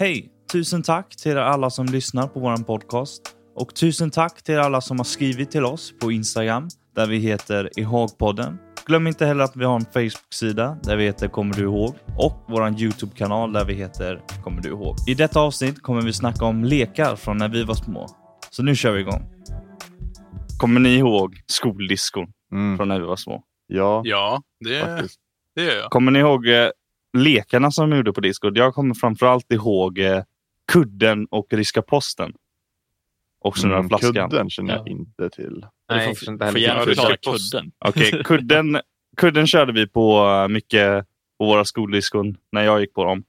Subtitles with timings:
[0.00, 0.28] Hej!
[0.52, 3.22] Tusen tack till er alla som lyssnar på vår podcast.
[3.54, 7.70] Och tusen tack till alla som har skrivit till oss på Instagram där vi heter
[7.80, 8.58] Ihågpodden.
[8.86, 11.94] Glöm inte heller att vi har en Facebook-sida där vi heter Kommer du ihåg?
[12.18, 14.96] Och vår YouTube-kanal där vi heter Kommer du ihåg?
[15.08, 18.06] I detta avsnitt kommer vi snacka om lekar från när vi var små.
[18.50, 19.22] Så nu kör vi igång.
[20.58, 22.76] Kommer ni ihåg skoldiskon Mm.
[22.76, 23.42] från när vi var små?
[23.66, 25.16] Ja, Ja, det, faktiskt.
[25.54, 25.90] det gör jag.
[25.90, 26.68] Kommer ni ihåg eh,
[27.12, 28.56] lekarna som vi gjorde på diskot?
[28.56, 30.22] Jag kommer framförallt ihåg eh,
[30.72, 32.32] kudden och ryska posten.
[33.40, 34.30] Och så några Mm, flaskan.
[34.30, 34.90] Kudden känner jag Ja.
[34.92, 35.66] inte till.
[35.90, 37.72] Nej, får, inte får gärna förklara kudden.
[37.78, 38.80] Okej, kudden,
[39.16, 41.06] kudden körde vi på eh, mycket
[41.38, 43.24] på våra skoldiskon när jag gick på dem.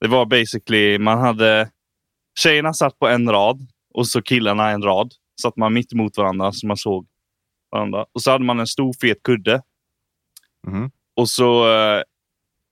[0.00, 1.70] Det var basically, man hade
[2.38, 5.12] tjejerna satt på en rad och så killarna en rad.
[5.42, 7.06] Satt man mitt emot varandra så man såg
[7.70, 8.06] varandra.
[8.12, 9.62] Och så hade man en stor fet kudde.
[10.66, 10.90] Mhm.
[11.16, 12.02] Och så eh,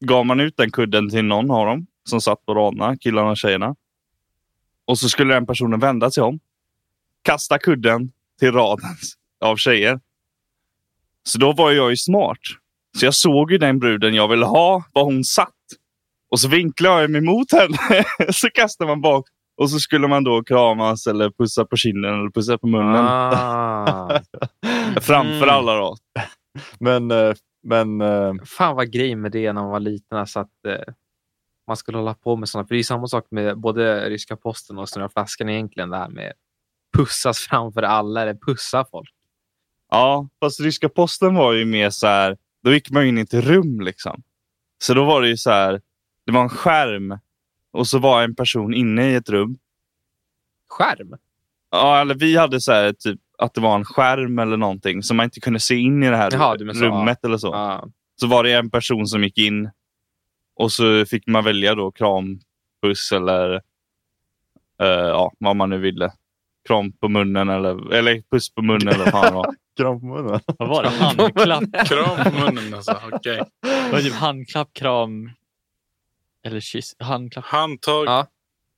[0.00, 3.36] gav man ut den kudden till någon av dem som satt på raderna, killarna och
[3.36, 3.74] tjejerna.
[4.84, 6.40] Och så skulle den personen vända sig om,
[7.22, 8.96] kasta kudden till raden
[9.40, 10.00] av tjejer.
[11.22, 12.38] Så då var jag ju smart.
[12.98, 15.52] Så jag såg ju den bruden jag ville ha, var hon satt.
[16.30, 18.04] Och så vinklade jag mig mot henne.
[18.32, 19.26] så kastade man bak.
[19.56, 23.04] Och så skulle man då kramas eller pussa på kinden eller pussa på munnen.
[23.06, 24.20] Ah.
[25.00, 25.48] Framför Mm.
[25.54, 25.96] alla då.
[26.80, 27.32] Men, eh,
[27.66, 30.18] men eh, Fan vad grej med det när man var liten.
[30.18, 30.94] Alltså att eh,
[31.66, 32.68] man skulle hålla på med sådana.
[32.68, 35.90] För det är samma sak med både ryska posten och Snurra flaskan egentligen.
[35.90, 36.32] Det här med
[36.96, 39.12] pussas framför alla eller pussa folk.
[39.90, 42.36] Ja, fast ryska posten var ju mer så här.
[42.62, 44.22] Då gick man in i ett rum liksom.
[44.78, 45.80] Så då var det ju så här.
[46.26, 47.18] Det var en skärm
[47.72, 49.58] och så var en person inne i ett rum.
[50.68, 51.16] Skärm?
[51.70, 55.14] Ja, eller vi hade så här typ att det var en skärm eller någonting så
[55.14, 57.46] man inte kunde se in i det här Jaha, menar så, rummet eller så.
[57.46, 57.88] Ja.
[58.20, 59.70] Så var det en person som gick in
[60.56, 62.40] och så fick man välja då kram,
[62.82, 63.54] puss eller
[64.82, 66.12] eh, ja, vad man nu ville.
[66.68, 69.54] Kram på munnen eller, eller puss på munnen eller vad var.
[69.76, 70.40] kram på munnen.
[70.58, 70.88] Vad var det?
[70.88, 71.88] Handklapp?
[71.88, 73.00] Kram på munnen alltså.
[73.12, 73.42] Okej.
[73.62, 75.30] Det var typ handklapp, kram
[76.46, 76.96] eller kyss.
[76.98, 78.06] Handklapp, Handtag.
[78.06, 78.26] Ja.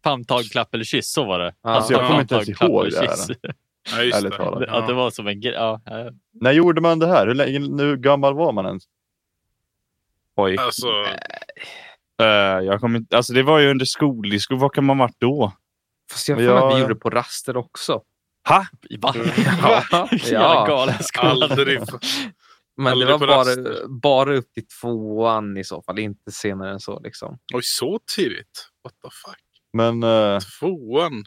[0.05, 1.12] famntag, klapp eller kyss.
[1.12, 1.55] Så var det.
[1.62, 1.71] Ja.
[1.71, 3.55] Alltså, jag Handtag, kommer inte ens ihåg det här.
[3.93, 4.31] Ja, just det.
[4.37, 4.69] talat.
[4.69, 5.53] Att det var som en grej.
[5.54, 6.10] Ja, ja.
[6.32, 7.26] När gjorde man det här?
[7.26, 8.82] Hur, länge, hur gammal var man ens?
[10.37, 10.56] Oj.
[10.59, 10.87] Alltså,
[12.22, 12.26] Eh,
[12.65, 14.56] jag kommer inte, alltså det var ju under skoldisco.
[14.56, 15.53] Vad kan man varit då?
[16.12, 18.03] Fast jag har jag- att vi gjorde det på raster också.
[18.49, 18.66] Ha?
[18.99, 19.15] Va?
[19.93, 20.66] Ja, Jävla ja.
[20.69, 21.47] galenskola.
[21.47, 21.81] aldrig.
[22.76, 23.88] men det aldrig var på bara, raster.
[23.88, 25.99] bara upp till tvåan i så fall.
[25.99, 27.00] Inte senare än så.
[27.00, 27.38] Liksom.
[27.55, 28.69] Oj, så tidigt?
[28.84, 29.43] What the fuck?
[29.72, 31.25] Men eh, Tvåan?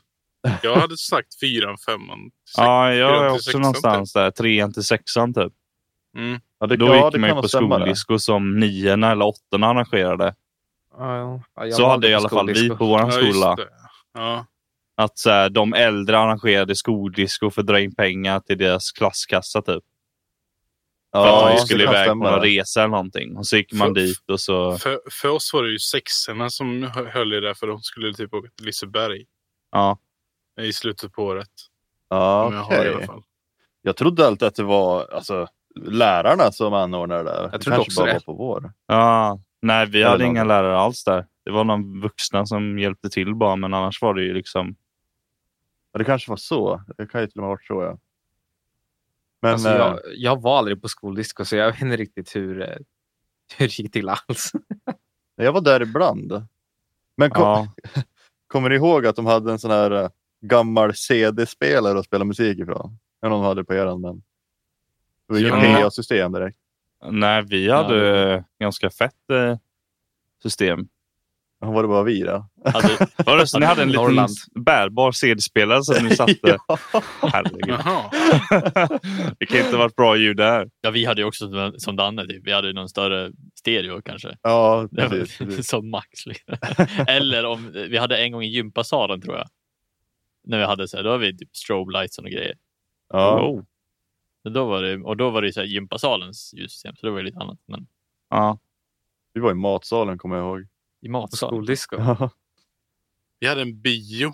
[0.64, 2.20] Jag hade sagt fyran, femman.
[2.58, 4.32] Ja, jag är också sexan, någonstans där.
[4.32, 5.54] Trean till sexan typ.
[6.18, 6.40] Mm.
[6.60, 10.36] ja, det, Då ja, gick man ju på skoldisco som niorna eller åttorna arrangerade.
[10.98, 13.58] Ja, ja, så hade i alla fall vi på vår skola.
[14.98, 19.62] Att så här, de äldre arrangerade skoldisco för att dra in pengar till deras klasskassa
[19.62, 19.84] typ.
[21.14, 23.38] För Ja, att de skulle iväg på någon resa eller någonting.
[23.38, 24.78] Och så gick man För- dit och så...
[24.78, 28.14] För, för oss var det ju sexorna som hö- höll i det för de skulle
[28.14, 29.26] typ åka till Liseberg
[29.72, 29.98] Ja.
[30.62, 31.50] i slutet på året.
[32.12, 32.96] Ja, Om jag har det i okej.
[32.96, 33.24] alla fall.
[33.82, 37.30] Jag trodde alltid att det var alltså, lärarna som anordnade det.
[37.42, 38.14] Jag det trodde kanske också bara det.
[38.14, 38.74] var på vår.
[38.88, 39.40] ja.
[39.64, 41.28] Nej, vi hade inga lärare alls där.
[41.46, 43.56] Det var någon vuxna som hjälpte till bara.
[43.56, 44.76] Men annars var det ju liksom...
[45.92, 46.82] Ja, det kanske var så.
[46.98, 47.98] Det kan ju till och med ha varit så, ja.
[49.42, 52.62] Men Alltså, eh, jag, jag var aldrig på skoldisco så jag vet inte riktigt hur,
[52.62, 52.68] eh,
[53.58, 54.52] hur det gick till alls.
[55.36, 56.46] jag var där ibland.
[57.18, 57.68] Men kom, Ja.
[58.48, 60.10] kommer ni ihåg att de hade en sån här eh,
[60.42, 62.98] gammal CD-spelare att spela musik ifrån?
[63.22, 64.16] Jag de hade på eran, men
[65.28, 65.82] det var ju Ja.
[65.82, 66.58] PA-system direkt.
[67.12, 69.58] Nej, vi hade ganska fett eh,
[70.44, 70.88] system.
[71.64, 72.48] Var det bara vi då?
[72.66, 74.30] Hade, Var det så ni hade en liten Norrland.
[74.66, 76.34] bärbar CD-spelare som ni satte?
[76.42, 76.78] ja.
[77.22, 77.76] Herregud.
[79.40, 80.70] Det kan inte ha varit bra ljud där.
[80.82, 82.28] ja, vi hade ju också som, Danne.
[82.28, 82.48] Typ.
[82.48, 84.38] Vi hade ju någon större stereo kanske.
[84.42, 85.38] ja, Det var precis.
[85.38, 85.68] precis.
[85.70, 86.26] som max.
[86.26, 86.56] Liksom.
[87.08, 89.48] Eller om vi hade en gång i gympasalen tror jag.
[90.44, 92.56] När vi hade så här, då har vi typ strobe lights och grejer.
[93.10, 93.64] Ja.
[94.44, 97.20] Så Då var det, och då var det så här gympasalens ljussystem, så det var
[97.20, 97.60] ju lite annat.
[97.66, 97.88] Men
[98.30, 98.60] Ja.
[99.34, 100.68] Vi var i matsalen kommer jag ihåg.
[101.02, 101.56] i matsalen.
[101.56, 101.98] skoldisco.
[103.40, 104.34] Vi hade en bio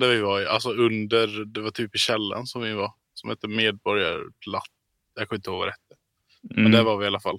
[0.00, 0.46] där vi var, i.
[0.46, 4.64] alltså under, det var typ i källaren som vi var, som hette Medborgarplatt.
[5.14, 6.00] Jag kommer inte ihåg vad det hette.
[6.42, 6.72] Men Mm.
[6.72, 7.38] där var vi i alla fall.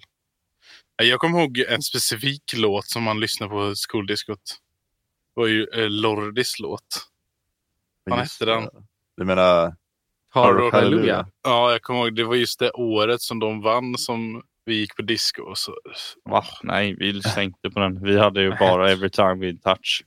[0.95, 4.61] Jag kommer ihåg en specifik låt som man lyssnade på skoldiskot.
[5.35, 7.07] Det var ju eh, Lordis låt.
[8.05, 8.69] Vad hette den?
[9.17, 9.75] Du menar
[10.33, 11.27] Hard Rock Hallelujah.
[11.43, 12.15] Ja, jag kommer ihåg.
[12.15, 15.41] Det var just det året som de vann som vi gick på disco.
[15.41, 15.75] Och så,
[16.29, 16.43] Va?
[16.63, 18.03] Nej, vi inte på den.
[18.03, 20.03] Vi hade ju bara Every time we touch.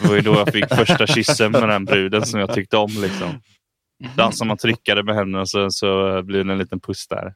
[0.00, 2.90] Det var ju då jag fick första kyssen med den bruden som jag tyckte om.
[2.90, 3.40] Liksom.
[4.16, 7.34] Dansar man tryckade med henne så, så blir det en liten puss där.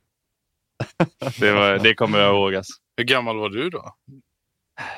[1.40, 2.54] Det, var, det kommer jag ihåg.
[2.54, 2.72] Alltså.
[2.96, 3.94] Hur gammal var du då?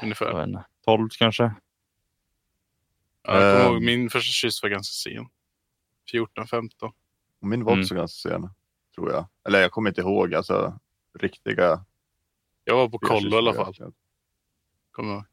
[0.02, 0.34] Ungefär.
[0.34, 1.54] vet inte, 12 kanske.
[3.34, 3.72] Ja, jag kommer Ehm.
[3.74, 5.26] ihåg min första kyss var ganska sen.
[6.10, 6.92] 14, 15.
[7.40, 7.82] Och Min var Mm.
[7.82, 8.48] också ganska sen,
[8.94, 9.26] tror jag.
[9.46, 10.78] Eller jag kommer inte ihåg alltså
[11.18, 11.84] riktiga...
[12.64, 13.74] Jag var på kollo i alla fall.
[14.90, 15.24] Kommer jag ihåg.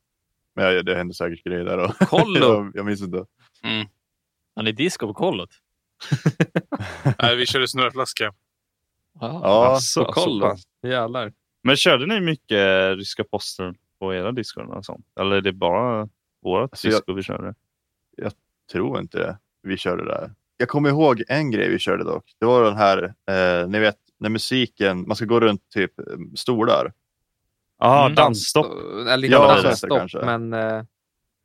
[0.54, 1.78] Men jag, det hände säkert grejer där.
[1.78, 2.40] Och Kollo?
[2.46, 3.26] jag, jag minns inte.
[3.64, 3.88] Mm.
[4.56, 5.50] Han är disco på kollot.
[7.22, 8.34] Nej, vi körde snurrflaska.
[9.20, 10.56] Ja, Alltså, på så kollo.
[10.84, 11.34] Jävlar.
[11.64, 15.06] Men körde ni mycket ryska poster på era sånt?
[15.20, 16.10] Eller är det bara
[16.42, 17.56] vårat Alltså, jag- disco vi körde?
[18.72, 19.38] Tror inte det.
[19.64, 20.32] Vi körde där.
[20.58, 22.24] Jag kommer ihåg en grej vi körde dock.
[22.40, 26.06] Det var den här, eh, ni vet, när musiken, man ska gå runt typ eh,
[26.36, 26.94] stolar.
[27.80, 28.16] Ja, Mm.
[28.16, 28.66] dansstopp.
[29.10, 30.18] Eller Ja, dansstopp, kanske.
[30.26, 30.84] men eh,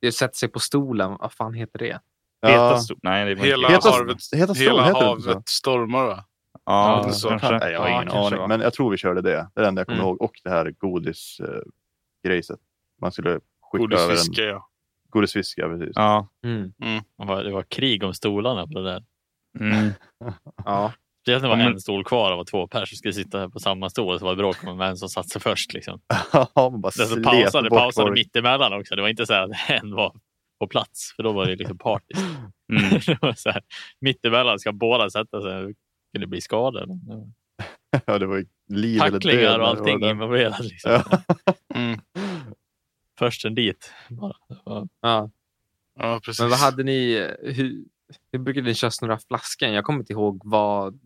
[0.00, 1.16] det sätter sig på stolen.
[1.20, 2.00] Vad fan heter det?
[2.46, 2.98] Heta Ja, stop.
[3.02, 6.24] Nej, det var Hela inte Heta- havet, heta stol, hela havet stormar va?
[6.66, 7.58] Ja, Ja, så kanske.
[7.58, 8.48] Nej, jag har Ja, ingen aning.
[8.48, 9.30] Men jag tror vi körde det.
[9.54, 10.08] Det är det enda jag kommer Mm.
[10.08, 10.22] ihåg.
[10.22, 12.60] Och det här godisgrejset.
[13.00, 13.40] Man skulle
[13.70, 14.68] skicka över en Godisfiske ja.
[15.12, 15.58] Godisfisk.
[15.58, 15.92] Ja, precis.
[15.94, 16.28] Ja.
[16.44, 16.72] Mm.
[17.18, 19.04] Det var, det var krig om stolarna på det där.
[19.60, 19.90] Mm.
[20.64, 20.92] Ja.
[21.24, 23.90] Det var Ja, en stol kvar och var två pers som skulle sitta på samma
[23.90, 24.18] stol.
[24.18, 25.72] Så var det bråk om vem som satte sig först.
[25.72, 26.00] Liksom.
[26.56, 28.18] man bara Den som slet pausade, bort pausade folk.
[28.18, 28.96] mittemellan också.
[28.96, 29.50] Det var inte så här att
[29.82, 30.14] en var
[30.60, 31.12] på plats.
[31.16, 32.14] För då var det liksom party.
[32.72, 33.00] Mm.
[33.06, 33.62] det var så här,
[34.00, 35.62] mittemellan ska båda sätta sig.
[35.62, 35.74] Det
[36.14, 36.86] kunde bli skador.
[38.06, 39.22] Ja, det var ju liv eller död.
[39.22, 40.60] Tacklingar och det allting involverat.
[40.64, 40.90] Liksom.
[40.92, 41.04] Ja.
[41.74, 42.00] Mm.
[43.18, 43.92] Först en dit.
[44.08, 44.36] Bara.
[45.00, 45.30] Ja.
[45.98, 46.40] Ja, precis.
[46.40, 47.28] Men vad hade ni?
[47.42, 47.84] Hur,
[48.32, 49.72] hur brukade ni köra snurra flaskan?
[49.72, 51.00] Jag kommer inte ihåg vad...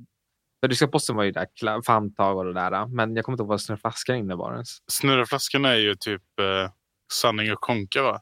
[0.60, 2.86] För ryska posten var ju där, famntag och det där.
[2.86, 4.68] Men jag kommer inte ihåg vad snurra flaskan innebar ens.
[4.92, 6.70] Snurrflaskan är ju typ eh,
[7.12, 8.20] sanning och konka va?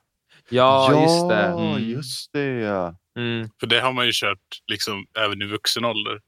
[0.48, 1.42] Ja, just det.
[1.48, 1.90] Ja, Mm.
[1.90, 2.44] just det.
[2.44, 2.96] Ja.
[3.16, 3.48] Mm.
[3.60, 6.20] För det har man ju kört liksom även i vuxen ålder.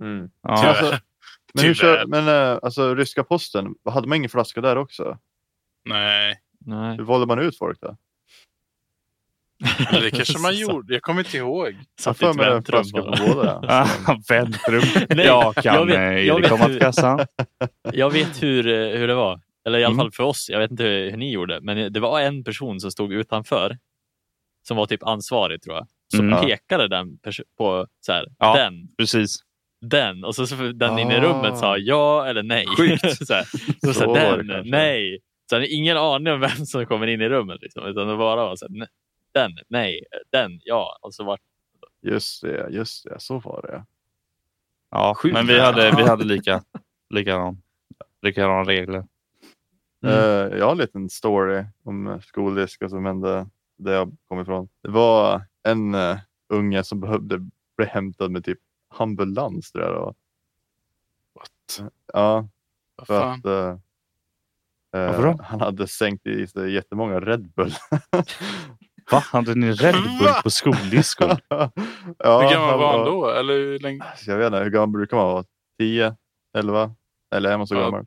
[0.00, 0.30] Mm.
[0.42, 0.56] Ja.
[0.56, 0.68] Tyvärr.
[0.92, 1.00] Alltså,
[1.54, 1.96] men hur Tyvärr.
[1.96, 5.18] kör, men eh, alltså ryska posten, hade man ingen flaska där också?
[5.84, 6.96] Nej, Nej.
[6.96, 7.96] Hur valde man ut folk då?
[9.90, 10.92] eller det kanske man gjorde.
[10.94, 11.76] Jag kommer inte ihåg.
[12.00, 12.84] Satt i ett väntrum.
[13.68, 13.88] Ah,
[14.28, 14.82] väntrum.
[15.16, 17.26] Nej, jag kan jag vet- eh, jag Erik komma hur- till kassan.
[17.92, 19.40] Jag vet hur, eh, hur det var.
[19.66, 20.04] Eller i alla Mm.
[20.04, 20.48] fall för oss.
[20.50, 21.60] Jag vet inte hur, hur ni gjorde.
[21.60, 23.78] Men det var en person som stod utanför.
[24.68, 25.86] Som var typ ansvarig tror jag.
[26.16, 26.40] Som Mm.
[26.46, 27.18] pekade den
[27.58, 28.56] på så här, Ja.
[28.56, 29.36] den, Precis.
[29.80, 30.24] den.
[30.24, 31.22] Och så, så den inne i Ah.
[31.22, 32.66] rummet sa ja eller nej.
[32.78, 33.26] Sjukt.
[33.26, 35.18] så här, så, Så så den, nej.
[35.50, 37.62] Så hade ingen aning om vem som kommer in i rummet.
[37.62, 38.88] Liksom, utan det bara var så här, "Ne-
[39.32, 40.98] den, nej, den, ja.
[41.02, 41.38] Och så var
[42.02, 43.20] Just det, just det.
[43.20, 43.84] Så var det.
[44.90, 45.32] Ja, Sjukt.
[45.34, 46.62] men vi hade, vi hade lika,
[47.10, 47.62] likadan,
[48.22, 49.06] likadana regler.
[50.02, 50.14] Mm.
[50.14, 53.46] Eh, jag har en liten story om skoldisk och som hände
[53.76, 54.68] där jag kom ifrån.
[54.82, 56.16] Det var en uh,
[56.48, 57.38] unge som behövde
[57.76, 58.58] bli hämtad med typ
[58.88, 60.14] ambulans tror jag det var.
[61.34, 61.92] What?
[62.12, 62.48] Ja,
[63.06, 63.46] för att
[65.06, 65.38] Varför då?
[65.42, 67.72] han hade sänkt i sig jättemånga Red Bull.
[69.10, 69.18] Va?
[69.32, 71.24] Hade ni Red Bull på skoldisco?
[71.48, 71.70] ja,
[72.42, 73.30] Hur gammal var han då?
[73.30, 74.04] Eller hur länge?
[74.04, 75.44] Alltså, Jag vet inte, hur gammal brukar man vara?
[75.78, 76.16] 10,
[76.58, 76.90] 11?
[77.34, 77.80] Eller är man så Ja.
[77.80, 78.06] gammal?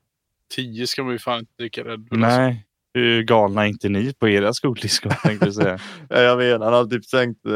[0.55, 2.23] Tio ska man ju fan inte dricka Red Bull.
[2.23, 2.39] alltså.
[2.39, 2.65] Nej.
[2.93, 5.09] Hur galna är inte ni på era skoldisco?
[5.23, 5.79] Tänkte jag säga.
[6.09, 7.53] Ja, jag vet, han hade typ sänkt, eh,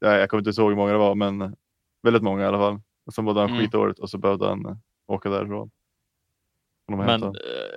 [0.00, 1.54] ja, jag kommer inte ihåg hur många det var, men
[2.02, 2.80] väldigt många i alla fall.
[3.06, 3.60] Och sen mådde han Mm.
[3.62, 4.76] skitdåligt och så behövde han eh,
[5.08, 5.70] åka därifrån.
[6.92, 7.30] Och Men eh,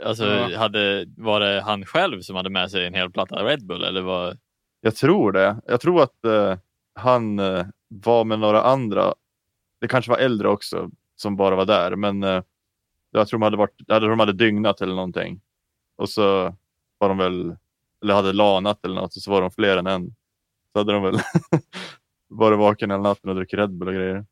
[0.05, 0.57] alltså, Ja.
[0.57, 3.83] hade, var det han själv som hade med sig en hel platta Red Bull?
[3.83, 4.37] Eller var,
[4.81, 5.61] Jag tror det.
[5.65, 6.57] Jag tror att eh,
[6.95, 9.13] han eh, var med några andra.
[9.81, 12.41] Det kanske var äldre också som bara var där, men eh,
[13.11, 15.41] jag tror de hade, varit, jag tror de hade dygnat eller någonting.
[15.97, 16.55] Och så
[16.97, 17.55] var de väl,
[18.03, 20.15] eller hade lanat eller något, och så var de fler än en.
[20.73, 21.17] Så hade de väl
[22.29, 24.25] varit vaken hela natten och druckit Red Bull och grejer.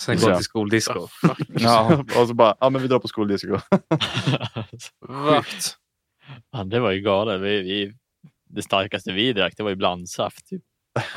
[0.00, 1.08] Sen gå till skoldisco.
[1.48, 2.04] Ja.
[2.16, 3.58] och så bara, ja men vi drar på skoldisco.
[5.08, 5.76] Sjukt.
[6.50, 7.40] Ja, det var ju galet.
[7.40, 7.94] Vi, vi,
[8.44, 10.46] det starkaste vi drack det var ju blandsaft.
[10.46, 10.62] Typ.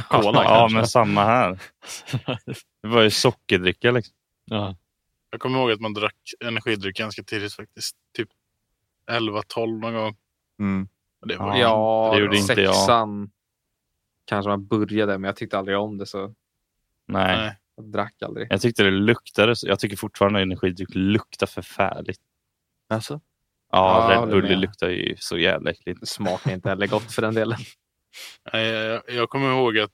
[0.10, 1.60] Cola ja, men samma här.
[2.82, 4.16] Det var ju sockerdricka liksom.
[4.46, 4.76] ja.
[5.30, 6.16] Jag kommer ihåg att man drack
[6.46, 7.96] energidryck ganska tidigt faktiskt.
[8.18, 8.30] Typ
[9.12, 10.16] 11-12 någon gång.
[10.60, 10.88] Mm.
[11.28, 11.60] Det var Ja.
[11.60, 12.76] Ja, det gjorde inte jag.
[12.76, 13.32] sexan
[14.26, 16.34] kanske man började, men jag tyckte aldrig om det så
[17.08, 17.38] Nej.
[17.38, 17.58] Nej.
[17.76, 18.48] Jag drack aldrig.
[18.50, 19.56] Jag tyckte det luktade.
[19.56, 22.20] så- Jag tycker fortfarande energidryck luktar förfärligt.
[22.90, 23.22] Alltså?
[23.72, 26.08] Ja, Ja, Red Bull luktar ju så jävla äckligt.
[26.08, 27.58] Smakar inte heller gott för den delen.
[28.54, 29.92] Nej, jag, jag kommer ihåg att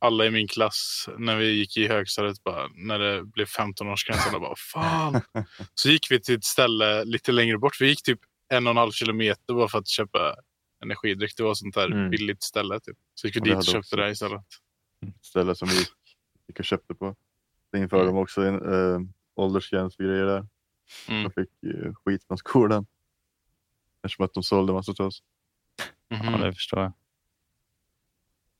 [0.00, 4.40] alla i min klass när vi gick i högstadiet, bara, när det blev 15-årsgräns, alla
[4.40, 5.20] bara fan.
[5.74, 7.80] Så gick vi till ett ställe lite längre bort.
[7.80, 10.36] Vi gick typ en och en halv kilometer bara för att köpa
[10.82, 11.36] energidryck.
[11.36, 12.10] Det var sånt där Mm.
[12.10, 12.80] billigt ställe.
[12.80, 12.96] Typ.
[13.14, 14.44] Så vi gick Ja, det dit och köpte det istället.
[15.22, 15.84] ställe som vi
[16.48, 17.16] gick, och köpte på.
[17.72, 18.54] Det införde de också en
[18.94, 19.00] äh,
[19.34, 20.46] åldersgräns för grejer där.
[21.08, 21.22] Mm.
[21.22, 22.86] De fick uh, skit från skolan.
[24.02, 25.22] Eftersom att de sålde massa till oss.
[26.08, 26.40] Ja, Mhm.
[26.40, 26.92] det förstår jag.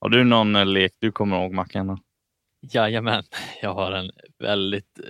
[0.01, 1.99] Har du någon eh, lek du kommer ihåg Mackan?
[2.61, 3.25] Jajamän,
[3.63, 5.01] jag har en väldigt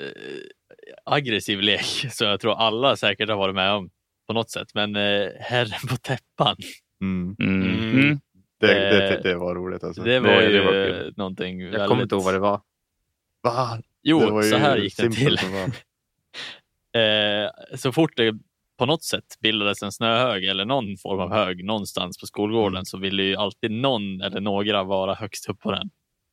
[1.04, 3.90] aggressiv lek som jag tror alla säkert har varit med om
[4.26, 4.74] på något sätt.
[4.74, 6.56] Men eh, herren på täppan,
[7.00, 7.36] Mm.
[7.38, 7.62] Mm.
[7.90, 8.20] Mm.
[8.60, 10.02] Det, det, Eh, det var roligt alltså.
[10.02, 11.88] det var det- ju det var någonting Jag väldigt...
[11.88, 12.60] kommer inte ihåg vad det var.
[13.42, 13.78] Va?
[14.02, 15.38] Jo, det var ju så här gick det till.
[16.94, 18.34] Eh, så fort det
[18.78, 22.84] på något sätt bildades en snöhög eller någon form av hög någonstans på skolgården Mm.
[22.84, 25.90] så ville ju alltid någon eller några vara högst upp på den.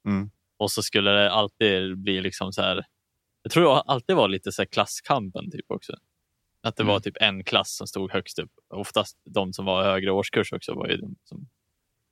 [0.07, 0.31] Mm.
[0.57, 2.83] Och så skulle det alltid bli liksom så här.
[3.43, 5.93] Jag tror det alltid var lite så här klasskampen typ också.
[6.63, 6.93] Att det Mm.
[6.93, 8.51] var typ en klass som stod högst upp.
[8.69, 11.47] Oftast de som var högre årskurs också var ju de som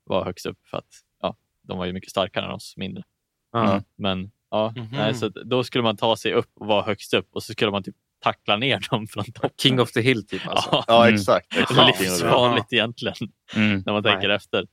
[0.09, 0.85] var högst upp för att
[1.21, 3.03] ja, de var ju mycket starkare än oss mindre.
[3.51, 3.81] Ja.
[3.97, 4.87] Men ja, Mhm.
[4.91, 7.71] nej, så då skulle man ta sig upp och vara högst upp och så skulle
[7.71, 9.49] man typ tackla ner dem från toppen.
[9.61, 10.69] King of the Hill typ alltså.
[10.71, 11.15] Ja, Ja Mm.
[11.15, 11.57] exakt.
[11.57, 11.99] exakt.
[12.01, 13.15] livsfarligt egentligen
[13.55, 13.83] Mm.
[13.85, 14.37] när man tänker Nej.
[14.37, 14.65] efter.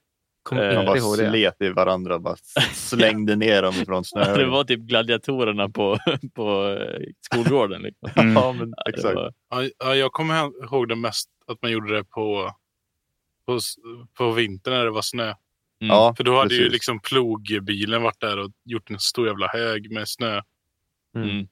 [0.42, 1.30] Kommer Eh, inte bara ihåg det.
[1.30, 2.36] slet i varandra och bara
[2.72, 4.36] slängde ner dem från snö.
[4.36, 5.98] Det var typ gladiatorerna på,
[6.34, 7.82] på eh, skolgården.
[7.82, 8.10] Liksom.
[8.22, 8.32] Mm.
[8.34, 9.14] Ja, men exakt.
[9.14, 9.32] var-
[9.78, 12.50] ja, jag kommer ihåg det mest att man gjorde det på,
[13.46, 13.58] på,
[14.18, 15.24] på vintern när det var snö.
[15.24, 15.36] Mm.
[15.80, 16.72] Ja, För då hade ju precis.
[16.72, 20.40] liksom plogbilen varit där och gjort en stor jävla hög med snö
[21.16, 21.30] Mm.
[21.30, 21.46] Mm.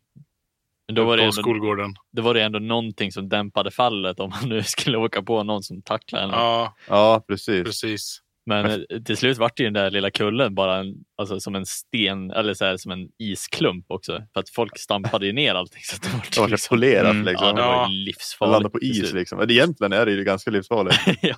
[0.86, 1.94] Men då var, det på ändå, skolgården.
[2.12, 5.62] då var det ändå någonting som dämpade fallet om man nu skulle åka på någon
[5.62, 6.30] som tacklade en.
[6.30, 7.64] Ja, Ja, precis.
[7.64, 8.20] precis.
[8.46, 11.54] Men eh, till slut var det ju den där lilla kullen bara en, alltså, som
[11.54, 14.22] en sten eller så här, som en isklump också.
[14.32, 15.82] För att folk stampade ju ner allting.
[15.82, 17.24] Så det var Det var så liksom, polerat Mm.
[17.26, 17.46] liksom.
[17.46, 18.52] ja, det var ju Man livsfarligt.
[18.52, 19.38] landar på is liksom.
[19.38, 20.98] Men egentligen är det ju ganska livsfarligt.
[21.22, 21.36] ja.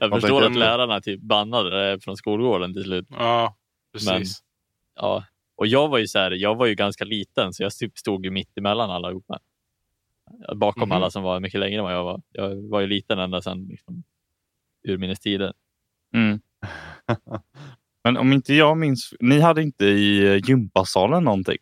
[0.00, 3.06] Jag Man förstår att lärarna typ bannade det från skolgården till slut.
[3.10, 3.56] Ja,
[3.92, 4.42] precis.
[4.96, 5.24] Ja.
[5.56, 8.24] Och jag var ju så här, jag var ju ganska liten så jag typ stod
[8.24, 9.38] ju mitt emellan allihopa.
[10.54, 10.92] Bakom Mhm.
[10.92, 12.22] alla som var mycket längre än vad jag var.
[12.32, 14.02] Jag var ju liten ända sedan liksom,
[14.88, 15.52] urminnes tider.
[16.14, 16.40] Mm.
[18.04, 21.58] Men om inte jag minns, ni hade inte i eh, gympasalen någonting?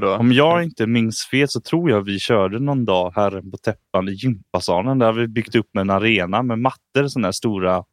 [0.00, 0.14] Vadå?
[0.16, 4.08] Om jag inte minns fel så tror jag vi körde någon dag här på täppan
[4.08, 4.98] i gympasalen.
[4.98, 7.84] Där har vi byggt upp en arena med mattor, sådana här stora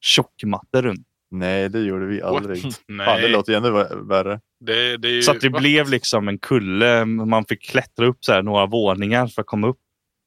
[0.00, 1.06] tjockmattor runt.
[1.30, 2.64] Nej, det gjorde vi aldrig.
[2.64, 2.74] What?
[2.74, 4.40] Fan, det Nej, låter ju ännu vä- värre.
[4.60, 5.22] det, det är ju...
[5.22, 7.04] Så att det blev liksom en kulle.
[7.04, 9.78] Man fick klättra upp så här några våningar för att komma upp.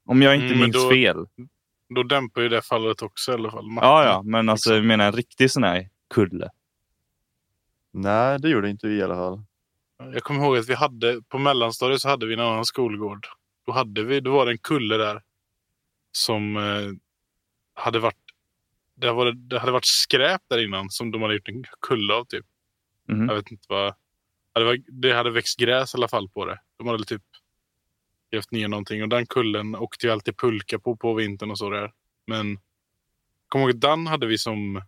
[0.10, 1.15] Om jag inte Mm, minns då- fel.
[1.96, 3.65] Då dämpar ju det fallet också i alla fall.
[3.82, 6.50] Ja, ja, men alltså jag menar en riktig sån här kulle.
[7.94, 9.44] Nej, det gjorde inte vi i alla fall.
[9.98, 13.28] Jag kommer ihåg att vi hade på mellanstadiet så hade vi en annan skolgård.
[13.66, 15.22] Då, hade vi, då var det en kulle där
[16.12, 16.92] som eh,
[17.74, 18.25] hade varit
[18.96, 22.25] det, var, det hade varit skräp där innan som de hade gjort en kulle av.
[22.25, 22.46] typ.
[23.08, 23.30] Mhm.
[23.30, 23.96] Jag vet inte vad.
[24.54, 26.60] Ja, det, var, det hade växt gräs i alla fall på det.
[26.78, 27.24] De hade typ
[28.32, 31.70] grävt ner någonting och den kullen åkte ju alltid pulka på på vintern och så
[31.70, 31.94] där.
[32.28, 32.60] Men
[33.48, 34.82] kommer ihåg att den hade vi som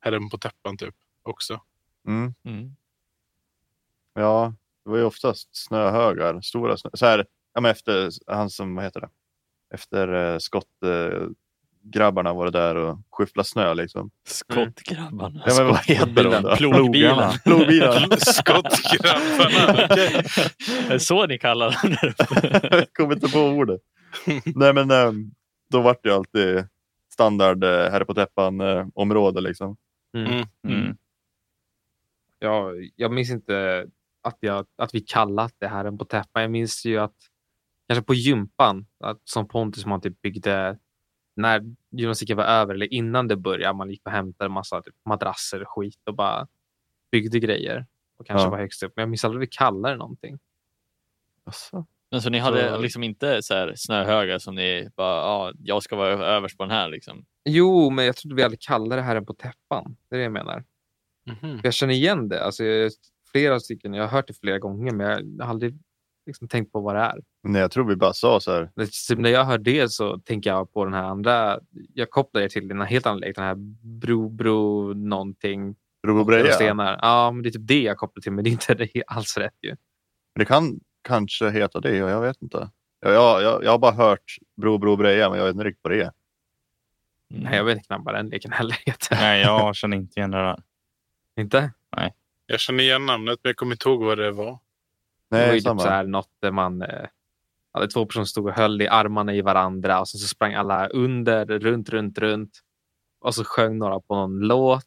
[0.00, 1.60] herren på täppan typ också.
[2.06, 2.34] Mm.
[2.44, 2.76] Mm.
[4.14, 4.54] Ja,
[4.84, 6.40] det var ju oftast snöhögar.
[6.40, 6.90] Stora snö...
[6.94, 9.08] Så här, ja, men efter han som, vad heter det?
[9.74, 14.10] Efter eh, skottgrabbarna eh, var det där och skyfflade snö liksom.
[14.26, 15.42] Skottgrabbarna.
[15.46, 16.56] Ja, men vad heter de då?
[16.56, 17.32] Plogbilen.
[17.44, 18.10] Plogbilen.
[18.18, 19.84] Skottgrabbarna.
[19.90, 20.24] okej.
[20.88, 21.96] Är så ni kallar den?
[22.70, 23.80] Jag kommer inte på ordet.
[24.44, 25.12] Nej men eh,
[25.70, 26.66] då vart det ju alltid
[27.12, 29.76] standard eh, här på täppan eh, område liksom.
[30.16, 30.46] Mm.
[30.68, 30.96] Mm.
[32.38, 33.86] Ja, jag minns inte
[34.24, 36.42] att, jag, att vi kallat det här en på täppan.
[36.42, 37.14] Jag minns ju att
[37.88, 40.78] kanske på gympan, att, som Pontus man typ byggde
[41.36, 43.76] när gymnastiken var över eller innan det började.
[43.76, 46.46] Man gick och hämtade en massa typ, madrasser och skit och bara
[47.10, 48.50] byggde grejer och kanske Ja.
[48.50, 48.92] var högst upp.
[48.96, 50.38] Men jag minns aldrig att vi kallade det någonting.
[51.44, 51.86] Asså.
[52.10, 55.82] Men så ni hade Så- liksom inte så här snöhögar som ni bara, ja, jag
[55.82, 57.24] ska vara överst på den här liksom.
[57.44, 59.96] Jo, men jag trodde vi aldrig kallade det här en på täppan.
[60.08, 60.64] Det är det jag menar.
[61.26, 61.60] Mhm.
[61.62, 62.44] Jag känner igen det.
[62.44, 62.92] Alltså, jag,
[63.34, 65.78] flera stycken, jag har hört det flera gånger, men jag har aldrig
[66.26, 67.20] liksom tänkt på vad det är.
[67.42, 68.70] Nej jag tror vi bara sa så här.
[69.08, 71.60] Typ när jag hör det så tänker jag på den här andra.
[71.94, 73.36] Jag kopplar det till en helt annan lek.
[73.36, 73.54] Den här
[74.00, 75.76] bro, bro, någonting.
[76.06, 76.52] Robobreja.
[76.52, 76.98] Stenar.
[77.02, 79.36] Ja, men det är typ det jag kopplar till, men det är inte det alls
[79.36, 79.76] rätt ju.
[80.34, 82.70] Det kan kanske heta det, jag vet inte.
[83.00, 85.84] Jag, jag, jag, jag har bara hört Bro Bro Breja, men jag vet inte riktigt
[85.84, 86.12] vad det är.
[87.28, 89.16] Nej, jag vet knappt vad den leken heller heter.
[89.16, 90.62] Nej, jag känner inte igen det där.
[91.36, 91.72] inte?
[92.46, 94.44] Jag känner igen namnet men jag kommer inte ihåg vad det var.
[95.30, 95.82] det var Nej, ju typ samma.
[95.82, 97.06] så här något där man eh,
[97.72, 100.54] hade två personer som stod och höll i armarna i varandra och sen så sprang
[100.54, 102.50] alla under, runt, runt, runt.
[103.20, 104.84] och så sjöng några på någon låt.